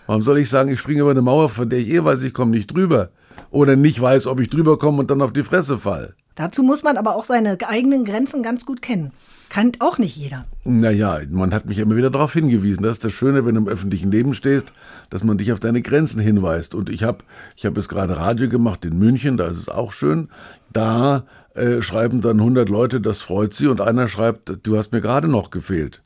[0.07, 2.33] Warum soll ich sagen, ich springe über eine Mauer, von der ich eh weiß, ich
[2.33, 3.11] komme nicht drüber?
[3.51, 6.15] Oder nicht weiß, ob ich drüber komme und dann auf die Fresse fall?
[6.37, 9.11] Dazu muss man aber auch seine eigenen Grenzen ganz gut kennen.
[9.49, 10.45] Kennt auch nicht jeder.
[10.65, 12.83] Naja, man hat mich immer wieder darauf hingewiesen.
[12.83, 14.73] Das ist das Schöne, wenn du im öffentlichen Leben stehst,
[15.11, 16.75] dass man dich auf deine Grenzen hinweist.
[16.75, 17.25] Und ich habe
[17.57, 20.29] ich hab jetzt gerade Radio gemacht in München, da ist es auch schön.
[20.73, 23.69] Da äh, schreiben dann 100 Leute, das freut sie.
[23.69, 26.03] Und einer schreibt, du hast mir gerade noch gefehlt.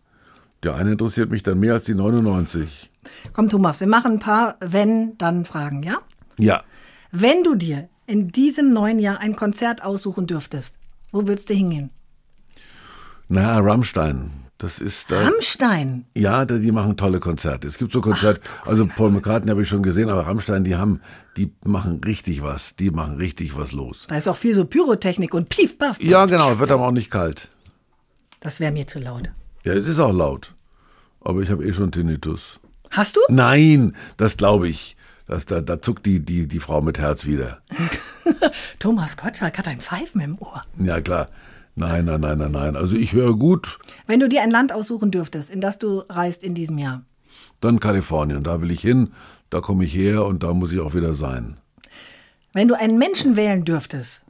[0.62, 2.88] Der eine interessiert mich dann mehr als die 99.
[3.32, 5.98] Komm, Thomas, wir machen ein paar Wenn-Dann-Fragen, ja?
[6.38, 6.62] Ja,
[7.10, 10.78] Wenn du dir in diesem neuen Jahr ein Konzert aussuchen dürftest,
[11.10, 11.90] wo würdest du hingehen?
[13.34, 14.30] Na, Rammstein.
[14.58, 15.22] Das ist da.
[15.22, 16.04] Rammstein.
[16.14, 17.66] Ja, die machen tolle Konzerte.
[17.66, 21.00] Es gibt so Konzerte, also Paul McCartney habe ich schon gesehen, aber Rammstein, die haben,
[21.38, 22.76] die machen richtig was.
[22.76, 24.04] Die machen richtig was los.
[24.10, 25.98] Da ist auch viel so Pyrotechnik und pief, paff.
[26.02, 27.48] Ja, genau, wird aber auch nicht kalt.
[28.40, 29.30] Das wäre mir zu laut.
[29.64, 30.54] Ja, es ist auch laut.
[31.22, 32.60] Aber ich habe eh schon Tinnitus.
[32.90, 33.20] Hast du?
[33.30, 34.98] Nein, das glaube ich.
[35.26, 37.62] Das, da, da zuckt die, die, die Frau mit Herz wieder.
[38.78, 40.60] Thomas Gottschalk hat ein Pfeifen im Ohr.
[40.76, 41.28] Ja, klar.
[41.74, 42.76] Nein, nein, nein, nein, nein.
[42.76, 46.44] Also ich höre gut, Wenn du dir ein Land aussuchen dürftest, in das du reist
[46.44, 47.02] in diesem Jahr,
[47.60, 48.42] dann Kalifornien.
[48.42, 49.12] Da will ich hin,
[49.50, 51.56] da komme ich her und da muss ich auch wieder sein.
[52.52, 54.24] wenn du einen Menschen wählen dürftest,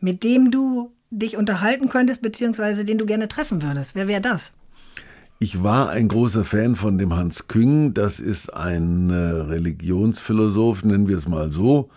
[0.00, 4.52] mit dem du dich unterhalten könntest, beziehungsweise den du gerne treffen würdest, wer wäre das?
[5.38, 7.94] Ich war ein großer Fan von dem Hans Küng.
[7.94, 11.88] Das ist ein äh, Religionsphilosoph, nennen wir es mal so,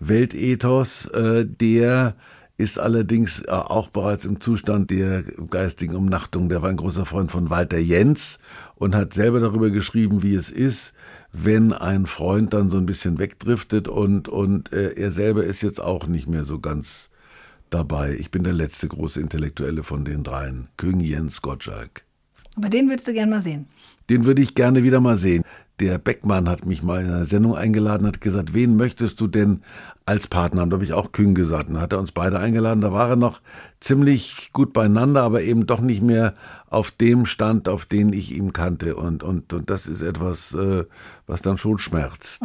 [0.00, 1.06] Weltethos.
[1.06, 2.14] Äh, der
[2.64, 6.48] ist allerdings äh, auch bereits im Zustand der geistigen Umnachtung.
[6.48, 8.38] Der war ein großer Freund von Walter Jens
[8.74, 10.94] und hat selber darüber geschrieben, wie es ist,
[11.30, 15.80] wenn ein Freund dann so ein bisschen wegdriftet und, und äh, er selber ist jetzt
[15.80, 17.10] auch nicht mehr so ganz
[17.68, 18.16] dabei.
[18.18, 20.68] Ich bin der letzte große Intellektuelle von den dreien.
[20.78, 22.04] Küng, Jens, Gottschalk.
[22.56, 23.66] Aber den würdest du gerne mal sehen.
[24.08, 25.44] Den würde ich gerne wieder mal sehen.
[25.84, 29.60] Der Beckmann hat mich mal in einer Sendung eingeladen, hat gesagt, wen möchtest du denn
[30.06, 30.70] als Partner haben?
[30.70, 31.68] Da habe ich auch Kühn gesagt.
[31.68, 32.80] Dann hat er uns beide eingeladen.
[32.80, 33.42] Da war er noch
[33.80, 36.34] ziemlich gut beieinander, aber eben doch nicht mehr
[36.70, 38.96] auf dem Stand, auf den ich ihn kannte.
[38.96, 40.84] Und, und, und das ist etwas, äh,
[41.26, 42.40] was dann schon schmerzt.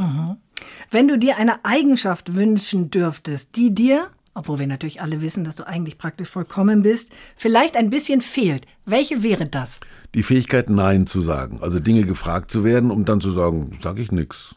[0.92, 5.56] Wenn du dir eine Eigenschaft wünschen dürftest, die dir, obwohl wir natürlich alle wissen, dass
[5.56, 9.80] du eigentlich praktisch vollkommen bist, vielleicht ein bisschen fehlt, welche wäre das?
[10.14, 11.60] Die Fähigkeit, Nein zu sagen.
[11.62, 14.56] Also Dinge gefragt zu werden, um dann zu sagen, sag ich nix.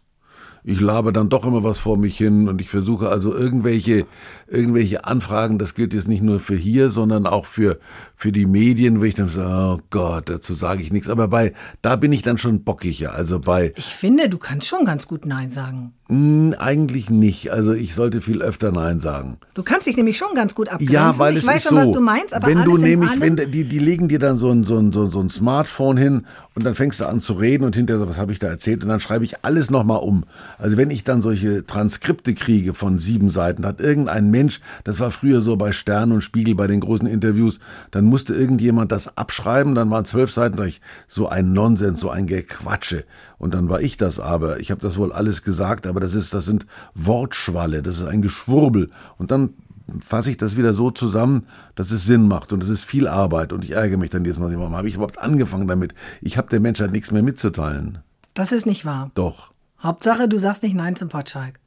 [0.64, 4.06] Ich labe dann doch immer was vor mich hin und ich versuche also irgendwelche,
[4.46, 7.80] irgendwelche Anfragen, das gilt jetzt nicht nur für hier, sondern auch für,
[8.22, 11.08] für die Medien, wo ich dann sage, oh Gott, dazu sage ich nichts.
[11.08, 13.14] Aber bei, da bin ich dann schon bockiger.
[13.14, 15.92] Also bei, Ich finde, du kannst schon ganz gut Nein sagen.
[16.06, 17.50] mh, eigentlich nicht.
[17.50, 19.38] Also ich sollte viel öfter Nein sagen.
[19.54, 20.94] Du kannst dich nämlich schon ganz gut abgrenzen.
[20.94, 21.86] Ja, weil ich es weiß ist schon, so.
[21.88, 24.62] was du meinst, aber wenn du nämlich, wenn die, die legen dir dann so ein,
[24.62, 27.64] so, ein, so, ein, so ein Smartphone hin und dann fängst du an zu reden
[27.64, 30.24] und hinterher so, was habe ich da erzählt und dann schreibe ich alles nochmal um.
[30.58, 35.10] Also wenn ich dann solche Transkripte kriege von sieben Seiten, hat irgendein Mensch, das war
[35.10, 37.58] früher so bei Stern und Spiegel bei den großen Interviews,
[37.90, 42.10] dann musste irgendjemand das abschreiben, dann waren zwölf Seiten, sag ich, so ein Nonsens, so
[42.10, 43.04] ein Gequatsche.
[43.38, 44.60] Und dann war ich das aber.
[44.60, 48.20] Ich habe das wohl alles gesagt, aber das ist, das sind Wortschwalle, das ist ein
[48.20, 48.90] Geschwurbel.
[49.16, 49.54] Und dann
[50.00, 53.52] fasse ich das wieder so zusammen, dass es Sinn macht und es ist viel Arbeit
[53.52, 55.94] und ich ärgere mich dann jedes Mal, warum habe ich überhaupt angefangen damit?
[56.20, 57.98] Ich habe der Menschheit nichts mehr mitzuteilen.
[58.34, 59.10] das ist nicht wahr.
[59.14, 59.52] Doch.
[59.82, 61.58] Hauptsache, du sagst nicht Nein zum Potschalk.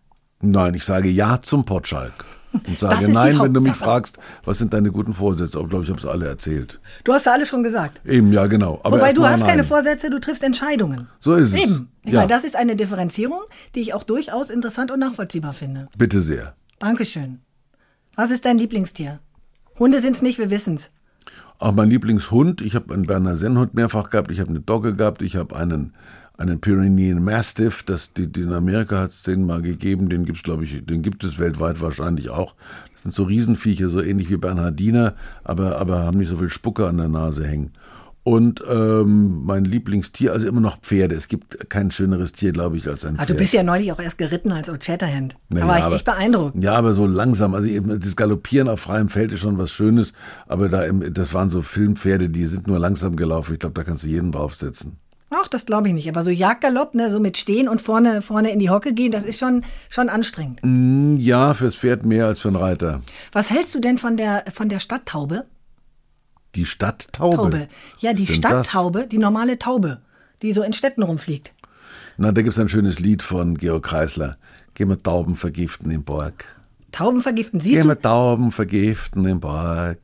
[0.41, 2.13] Nein, ich sage Ja zum Potschalk.
[2.67, 5.59] Und sage Nein, wenn du mich fragst, was sind deine guten Vorsätze?
[5.61, 6.79] Ich glaube, ich habe es alle erzählt.
[7.03, 8.01] Du hast ja alles schon gesagt.
[8.05, 8.79] Eben, ja, genau.
[8.83, 9.65] Aber Wobei du hast keine nein.
[9.67, 11.07] Vorsätze, du triffst Entscheidungen.
[11.19, 11.61] So ist es.
[11.63, 11.89] Eben.
[12.03, 12.19] Ich Ja.
[12.21, 13.41] meine, das ist eine Differenzierung,
[13.75, 15.87] die ich auch durchaus interessant und nachvollziehbar finde.
[15.97, 16.55] Bitte sehr.
[16.79, 17.39] Dankeschön.
[18.15, 19.19] Was ist dein Lieblingstier?
[19.79, 20.91] Hunde sind's nicht, wir wissen's.
[21.59, 25.21] Auch mein Lieblingshund, ich habe einen Berner Sennhund mehrfach gehabt, ich habe eine Dogge gehabt,
[25.21, 25.93] ich habe einen,
[26.37, 30.43] einen Pyrenean Mastiff, das, die, die in Amerika hat es den mal gegeben, den gibt's
[30.43, 32.55] glaube ich, den gibt es weltweit wahrscheinlich auch.
[32.93, 36.87] Das sind so Riesenviecher, so ähnlich wie Bernhardiner, aber, aber haben nicht so viel Spucke
[36.87, 37.71] an der Nase hängen.
[38.27, 41.13] Und ähm, mein Lieblingstier, also immer noch Pferde.
[41.13, 43.29] Es gibt kein schöneres Tier, glaube ich, als ein Ah, Pferd.
[43.29, 45.35] du bist ja neulich auch erst geritten als Old Shatterhand.
[45.51, 46.63] Da Naja, war ich aber- echt beeindruckt.
[46.63, 47.53] Ja, aber so langsam.
[47.53, 50.13] Also eben das Galoppieren auf freiem Feld ist schon was Schönes.
[50.47, 53.53] Aber da im, das waren so Filmpferde, die sind nur langsam gelaufen.
[53.53, 54.93] Ich glaube, da kannst du jeden draufsetzen.
[55.29, 56.07] Ach, das glaube ich nicht.
[56.07, 59.23] Aber so Jagdgalopp, ne, so mit Stehen und vorne, vorne in die Hocke gehen, das
[59.23, 60.61] ist schon, schon anstrengend.
[60.61, 63.01] Hm, Ja, fürs Pferd mehr als für einen Reiter.
[63.31, 65.43] Was hältst du denn von der, von der Stadttaube?
[66.53, 67.35] Die Stadttaube.
[67.37, 67.67] Taube.
[67.99, 68.27] Ja, die?
[68.27, 70.01] Stadttaube, die normale Taube,
[70.41, 71.51] die so in Städten rumfliegt.
[72.17, 74.37] Na, da gibt's ein schönes Lied von Georg Kreisler.
[74.73, 76.47] Gehen wir Tauben vergiften im Borg.
[76.91, 79.99] Tauben vergiften, siehst Gehen wir du, Tauben vergiften im Borg.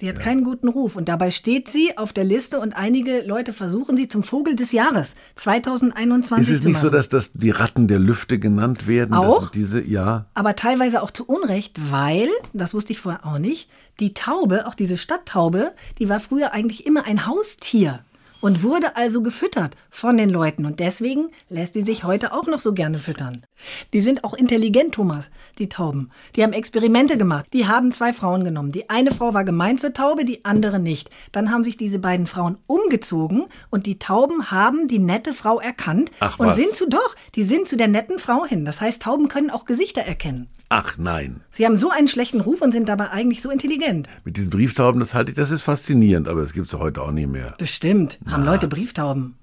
[0.00, 0.96] Die hat keinen guten Ruf.
[0.96, 4.72] Und dabei steht sie auf der Liste und einige Leute versuchen sie zum Vogel des
[4.72, 9.14] Jahres 2021 Ist es nicht so, dass das die Ratten der Lüfte genannt werden?
[9.14, 9.50] Auch?
[9.50, 10.26] Diese, ja.
[10.34, 14.74] aber teilweise auch zu Unrecht, weil, das wusste ich vorher auch nicht, die Taube, auch
[14.74, 18.00] diese Stadttaube, die war früher eigentlich immer ein Haustier.
[18.40, 20.66] Und wurde also gefüttert von den Leuten.
[20.66, 23.44] Und deswegen lässt die sich heute auch noch so gerne füttern.
[23.92, 26.10] Die sind auch intelligent, Thomas, die Tauben.
[26.34, 27.46] Die haben Experimente gemacht.
[27.52, 28.72] Die haben zwei Frauen genommen.
[28.72, 31.10] Die eine Frau war gemein zur Taube, die andere nicht.
[31.32, 36.10] Dann haben sich diese beiden Frauen umgezogen und die Tauben haben die nette Frau erkannt
[36.20, 36.56] Ach, und was?
[36.56, 38.64] sind zu doch, die sind zu der netten Frau hin.
[38.64, 40.48] Das heißt, Tauben können auch Gesichter erkennen.
[40.68, 41.42] Ach nein.
[41.52, 44.08] Sie haben so einen schlechten Ruf und sind dabei eigentlich so intelligent.
[44.24, 47.12] Mit diesen Brieftauben, das halte ich, das ist faszinierend, aber das gibt's ja heute auch
[47.12, 47.54] nicht mehr.
[47.56, 49.36] Bestimmt haben Leute Brieftauben.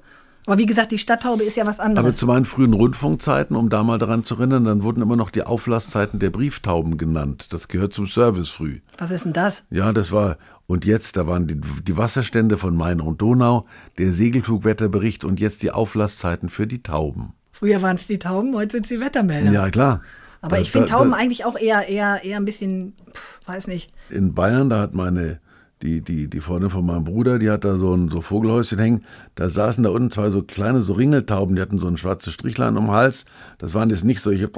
[0.45, 2.17] Aber wie gesagt, die Stadttaube ist ja was Aber anderes.
[2.17, 5.43] zu meinen frühen Rundfunkzeiten, um da mal daran zu erinnern, dann wurden immer noch die
[5.43, 7.53] Auflasszeiten der Brieftauben genannt.
[7.53, 8.81] Das gehört zum Service früh.
[8.97, 9.67] Was ist denn das?
[9.69, 13.65] Ja, das war, und jetzt, da waren die, die Wasserstände von Main und Donau,
[13.97, 17.33] der Segelflugwetterbericht und jetzt die Auflasszeiten für die Tauben.
[17.53, 19.49] Früher waren es die Tauben, heute sind sie Wettermelder.
[19.51, 20.01] Ja, klar.
[20.41, 23.67] Aber Da- ich finde Tauben da- eigentlich auch eher, eher, eher ein bisschen, pff, weiß
[23.67, 23.93] nicht.
[24.09, 25.39] in Bayern, da hat meine,
[25.83, 29.05] die, die, die Freundin von meinem Bruder, die hat da so ein so Vogelhäuschen hängen.
[29.35, 32.77] Da saßen da unten zwei so kleine, so Ringeltauben, die hatten so ein schwarzes Strichlein
[32.77, 33.25] um den Hals.
[33.57, 34.49] Das waren jetzt nicht solche,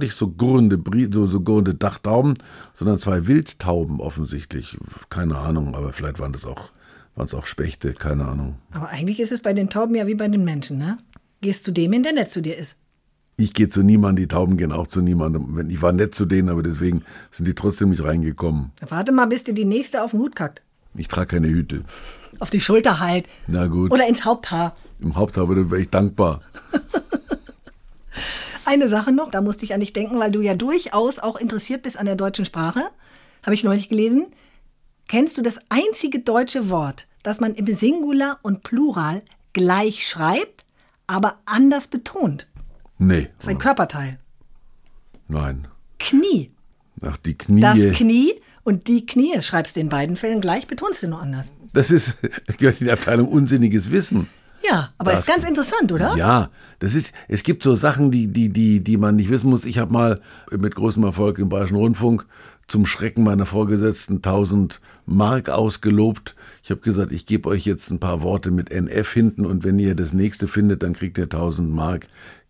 [0.00, 0.80] nicht so gurrende,
[1.12, 2.34] so, so gurrende Dachtauben,
[2.72, 4.78] sondern zwei Wildtauben offensichtlich.
[5.10, 6.70] Keine Ahnung, aber vielleicht waren das auch,
[7.14, 8.56] waren es auch Spechte, keine Ahnung.
[8.72, 10.98] Aber eigentlich ist es bei den Tauben ja wie bei den Menschen, ne?
[11.42, 12.80] Gehst zu dem hin, der nett zu dir ist.
[13.40, 15.70] Ich gehe zu niemandem, die Tauben gehen auch zu niemandem.
[15.70, 18.72] Ich war nett zu denen, aber deswegen sind die trotzdem nicht reingekommen.
[18.88, 20.60] Warte mal, bis dir die nächste auf den Hut kackt.
[20.96, 21.82] Ich trage keine Hüte.
[22.40, 23.26] Auf die Schulter halt.
[23.46, 23.92] Na gut.
[23.92, 24.74] Oder ins Haupthaar.
[25.00, 26.42] Im Haupthaar wäre ich dankbar.
[28.64, 31.84] Eine Sache noch, da musste ich an dich denken, weil du ja durchaus auch interessiert
[31.84, 32.82] bist an der deutschen Sprache.
[33.44, 34.26] Habe ich neulich gelesen.
[35.06, 39.22] Kennst du das einzige deutsche Wort, das man im Singular und Plural
[39.52, 40.64] gleich schreibt,
[41.06, 42.48] aber anders betont?
[42.98, 43.28] Nee.
[43.36, 44.18] Das ist ein Körperteil.
[45.28, 45.68] Nein.
[45.98, 46.50] Knie.
[47.02, 47.60] Ach, die Knie.
[47.60, 48.32] Das Knie
[48.64, 51.52] und die Knie schreibst du in beiden Fällen gleich, betonst du nur anders.
[51.72, 52.16] Das ist,
[52.58, 54.28] gehört in die Abteilung unsinniges Wissen.
[54.68, 56.16] Ja, aber Das- ist ganz interessant, oder?
[56.16, 59.64] Ja, das ist, es gibt so Sachen, die, die, die, die man nicht wissen muss.
[59.64, 62.26] Ich habe mal mit großem Erfolg im Bayerischen Rundfunk
[62.66, 66.34] zum Schrecken meiner Vorgesetzten 1000 Mark ausgelobt.
[66.62, 69.78] Ich habe gesagt, ich gebe euch jetzt ein paar Worte mit NF hinten und wenn
[69.78, 72.08] ihr das nächste findet, dann kriegt ihr 1000 Mark.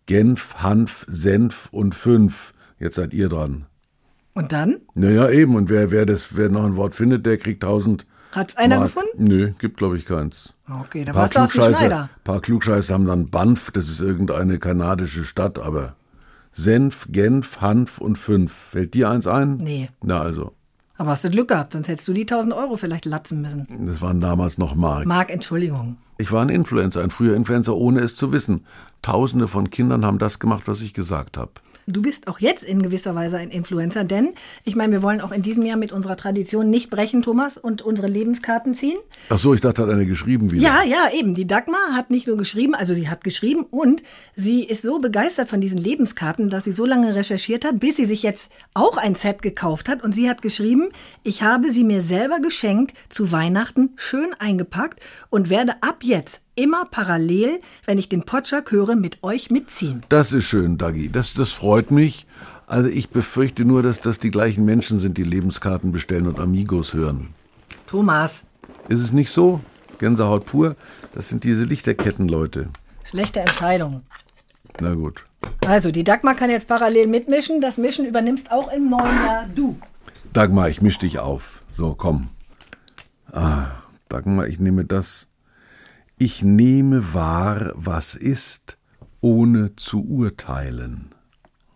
[0.09, 2.55] Genf, Hanf, Senf und fünf.
[2.79, 3.67] Jetzt seid ihr dran.
[4.33, 4.77] Und dann?
[4.95, 5.55] Naja, eben.
[5.55, 8.87] Und wer, wer, das, wer noch ein Wort findet, der kriegt 1000 Hat's einer Mark.
[8.95, 9.23] gefunden?
[9.23, 10.55] Nö, gibt glaube ich keins.
[10.67, 12.09] Okay, da Ein warst du aus dem Klugscheißer, Schneider.
[12.23, 15.95] paar Klugscheißer haben dann Banff, das ist irgendeine kanadische Stadt, aber
[16.53, 18.51] Senf, Genf, Hanf und fünf.
[18.51, 19.57] Fällt dir eins ein?
[19.57, 19.89] Nee.
[20.03, 20.55] Na also,
[20.99, 23.65] Aber hast du Glück gehabt, sonst hättest du die 1000 Euro vielleicht latzen müssen.
[23.85, 25.05] das waren damals noch Mark.
[25.05, 25.95] Marc, Entschuldigung.
[26.17, 28.65] Ich war ein Influencer, ein früher Influencer, ohne es zu wissen.
[29.01, 31.51] Tausende von Kindern haben das gemacht, was ich gesagt habe.
[31.89, 35.31] Du bist auch jetzt in gewisser Weise ein Influencer, denn ich meine, wir wollen auch
[35.31, 38.97] in diesem Jahr mit unserer Tradition nicht brechen, Thomas, und unsere Lebenskarten ziehen.
[39.29, 40.61] Ach so, ich dachte, hat einer geschrieben wieder.
[40.61, 41.33] Ja, ja, eben.
[41.33, 44.03] Die Dagmar hat nicht nur geschrieben, also sie hat geschrieben und
[44.35, 48.05] sie ist so begeistert von diesen Lebenskarten, dass sie so lange recherchiert hat, bis sie
[48.05, 50.03] sich jetzt auch ein Set gekauft hat.
[50.03, 50.89] Und sie hat geschrieben,
[51.23, 54.99] ich habe sie mir selber geschenkt, zu Weihnachten schön eingepackt
[55.31, 60.01] und werde ab jetzt immer parallel, wenn ich den Potschak höre, mit euch mitziehen.
[60.09, 61.09] Das ist schön, Dagi.
[61.09, 62.25] Das, das freut mich.
[62.67, 66.93] Also ich befürchte nur, dass das die gleichen Menschen sind, die Lebenskarten bestellen und Amigos
[66.93, 67.29] hören.
[67.87, 68.45] Thomas,
[68.89, 69.59] Ist es nicht so?
[69.97, 70.75] Gänsehaut pur?
[71.13, 72.69] Das sind diese Lichterkettenleute.
[73.03, 74.03] schlechte Entscheidung.
[74.79, 75.25] Na gut.
[75.65, 77.59] Also, die Dagmar kann jetzt parallel mitmischen.
[77.61, 79.77] Das Mischen übernimmst auch im neuen Jahr du.
[80.33, 81.61] Dagmar, ich misch dich auf.
[81.71, 82.27] So, komm.
[83.31, 83.65] Ah,
[84.09, 85.27] Dagmar, ich nehme das.
[86.21, 88.77] Ich nehme wahr, was ist,
[89.21, 91.11] ohne zu urteilen.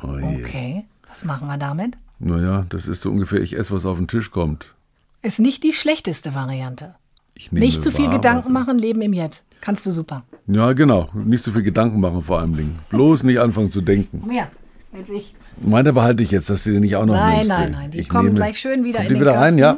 [0.01, 0.07] Oh.
[0.41, 1.95] Okay, was machen wir damit?
[2.19, 4.73] Naja, das ist so ungefähr, ich esse, was auf den Tisch kommt.
[5.21, 6.95] Ist nicht die schlechteste Variante.
[7.35, 9.43] Ich nehme Nicht zu viel wahr, Gedanken machen, leben im Jetzt.
[9.61, 10.23] Kannst du super.
[10.47, 11.09] Ja, genau.
[11.13, 12.77] Nicht so viel Gedanken machen vor allem Dingen.
[12.89, 14.29] Bloß nicht anfangen zu denken.
[14.29, 14.49] Ja,
[14.93, 15.33] jetzt ich.
[15.61, 17.49] Meine behalte ich jetzt, dass du dir nicht auch noch Nein, nimmst.
[17.49, 19.59] nein, nein, die Ich kommen gleich schön wieder Kommt in die den wieder rein, Kasten.
[19.59, 19.77] ja?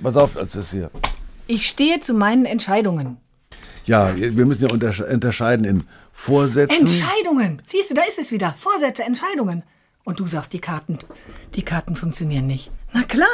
[0.00, 0.90] Pass auf, als das hier.
[1.48, 3.16] Ich stehe zu meinen Entscheidungen.
[3.86, 6.86] Ja, wir müssen ja untersche- unterscheiden in Vorsätzen.
[6.86, 7.62] Entscheidungen!
[7.66, 8.54] Siehst du, da ist es wieder.
[8.58, 9.62] Vorsätze, Entscheidungen.
[10.04, 10.98] Und du sagst, die Karten,
[11.54, 12.70] die Karten funktionieren nicht.
[12.92, 13.26] Na klar!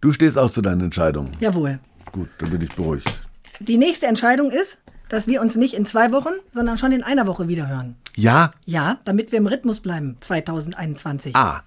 [0.00, 1.30] du stehst auch zu deinen Entscheidungen.
[1.40, 1.80] Jawohl.
[2.12, 3.12] Gut, dann bin ich beruhigt.
[3.60, 7.26] Die nächste Entscheidung ist, dass wir uns nicht in zwei Wochen, sondern schon in einer
[7.26, 7.96] Woche wieder hören.
[8.14, 8.50] Ja?
[8.64, 11.34] Ja, damit wir im Rhythmus bleiben, 2021.
[11.34, 11.62] Ah.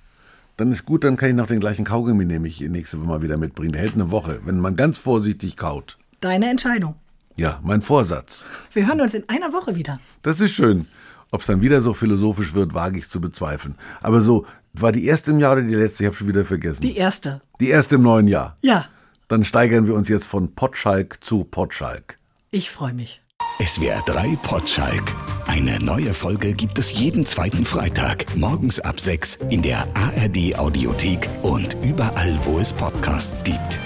[0.57, 3.37] Dann ist gut, dann kann ich noch den gleichen Kaugummi nämlich nächste Woche mal wieder
[3.37, 3.71] mitbringen.
[3.73, 5.97] Der hält eine Woche, wenn man ganz vorsichtig kaut.
[6.19, 6.95] Deine Entscheidung.
[7.39, 8.43] Ja, mein Vorsatz.
[8.73, 9.99] Wir hören uns in einer Woche wieder.
[10.23, 10.87] Das ist schön.
[11.31, 13.75] Ob es dann wieder so philosophisch wird, wage ich zu bezweifeln.
[14.01, 16.03] Aber so, war die erste im Jahr oder die letzte?
[16.03, 16.81] Ich habe schon wieder vergessen.
[16.81, 17.41] Die erste.
[17.61, 18.57] die erste im neuen Jahr.
[18.61, 18.85] Ja,
[19.29, 22.17] Dann steigern wir uns jetzt von Potschalk zu Potschalk.
[22.51, 23.21] ich freue mich.
[23.63, 25.03] SWR 3 Potschalk.
[25.47, 31.29] Eine neue Folge gibt es jeden zweiten Freitag, morgens ab 6 in der ARD Audiothek
[31.43, 33.79] und überall, wo es Podcasts gibt.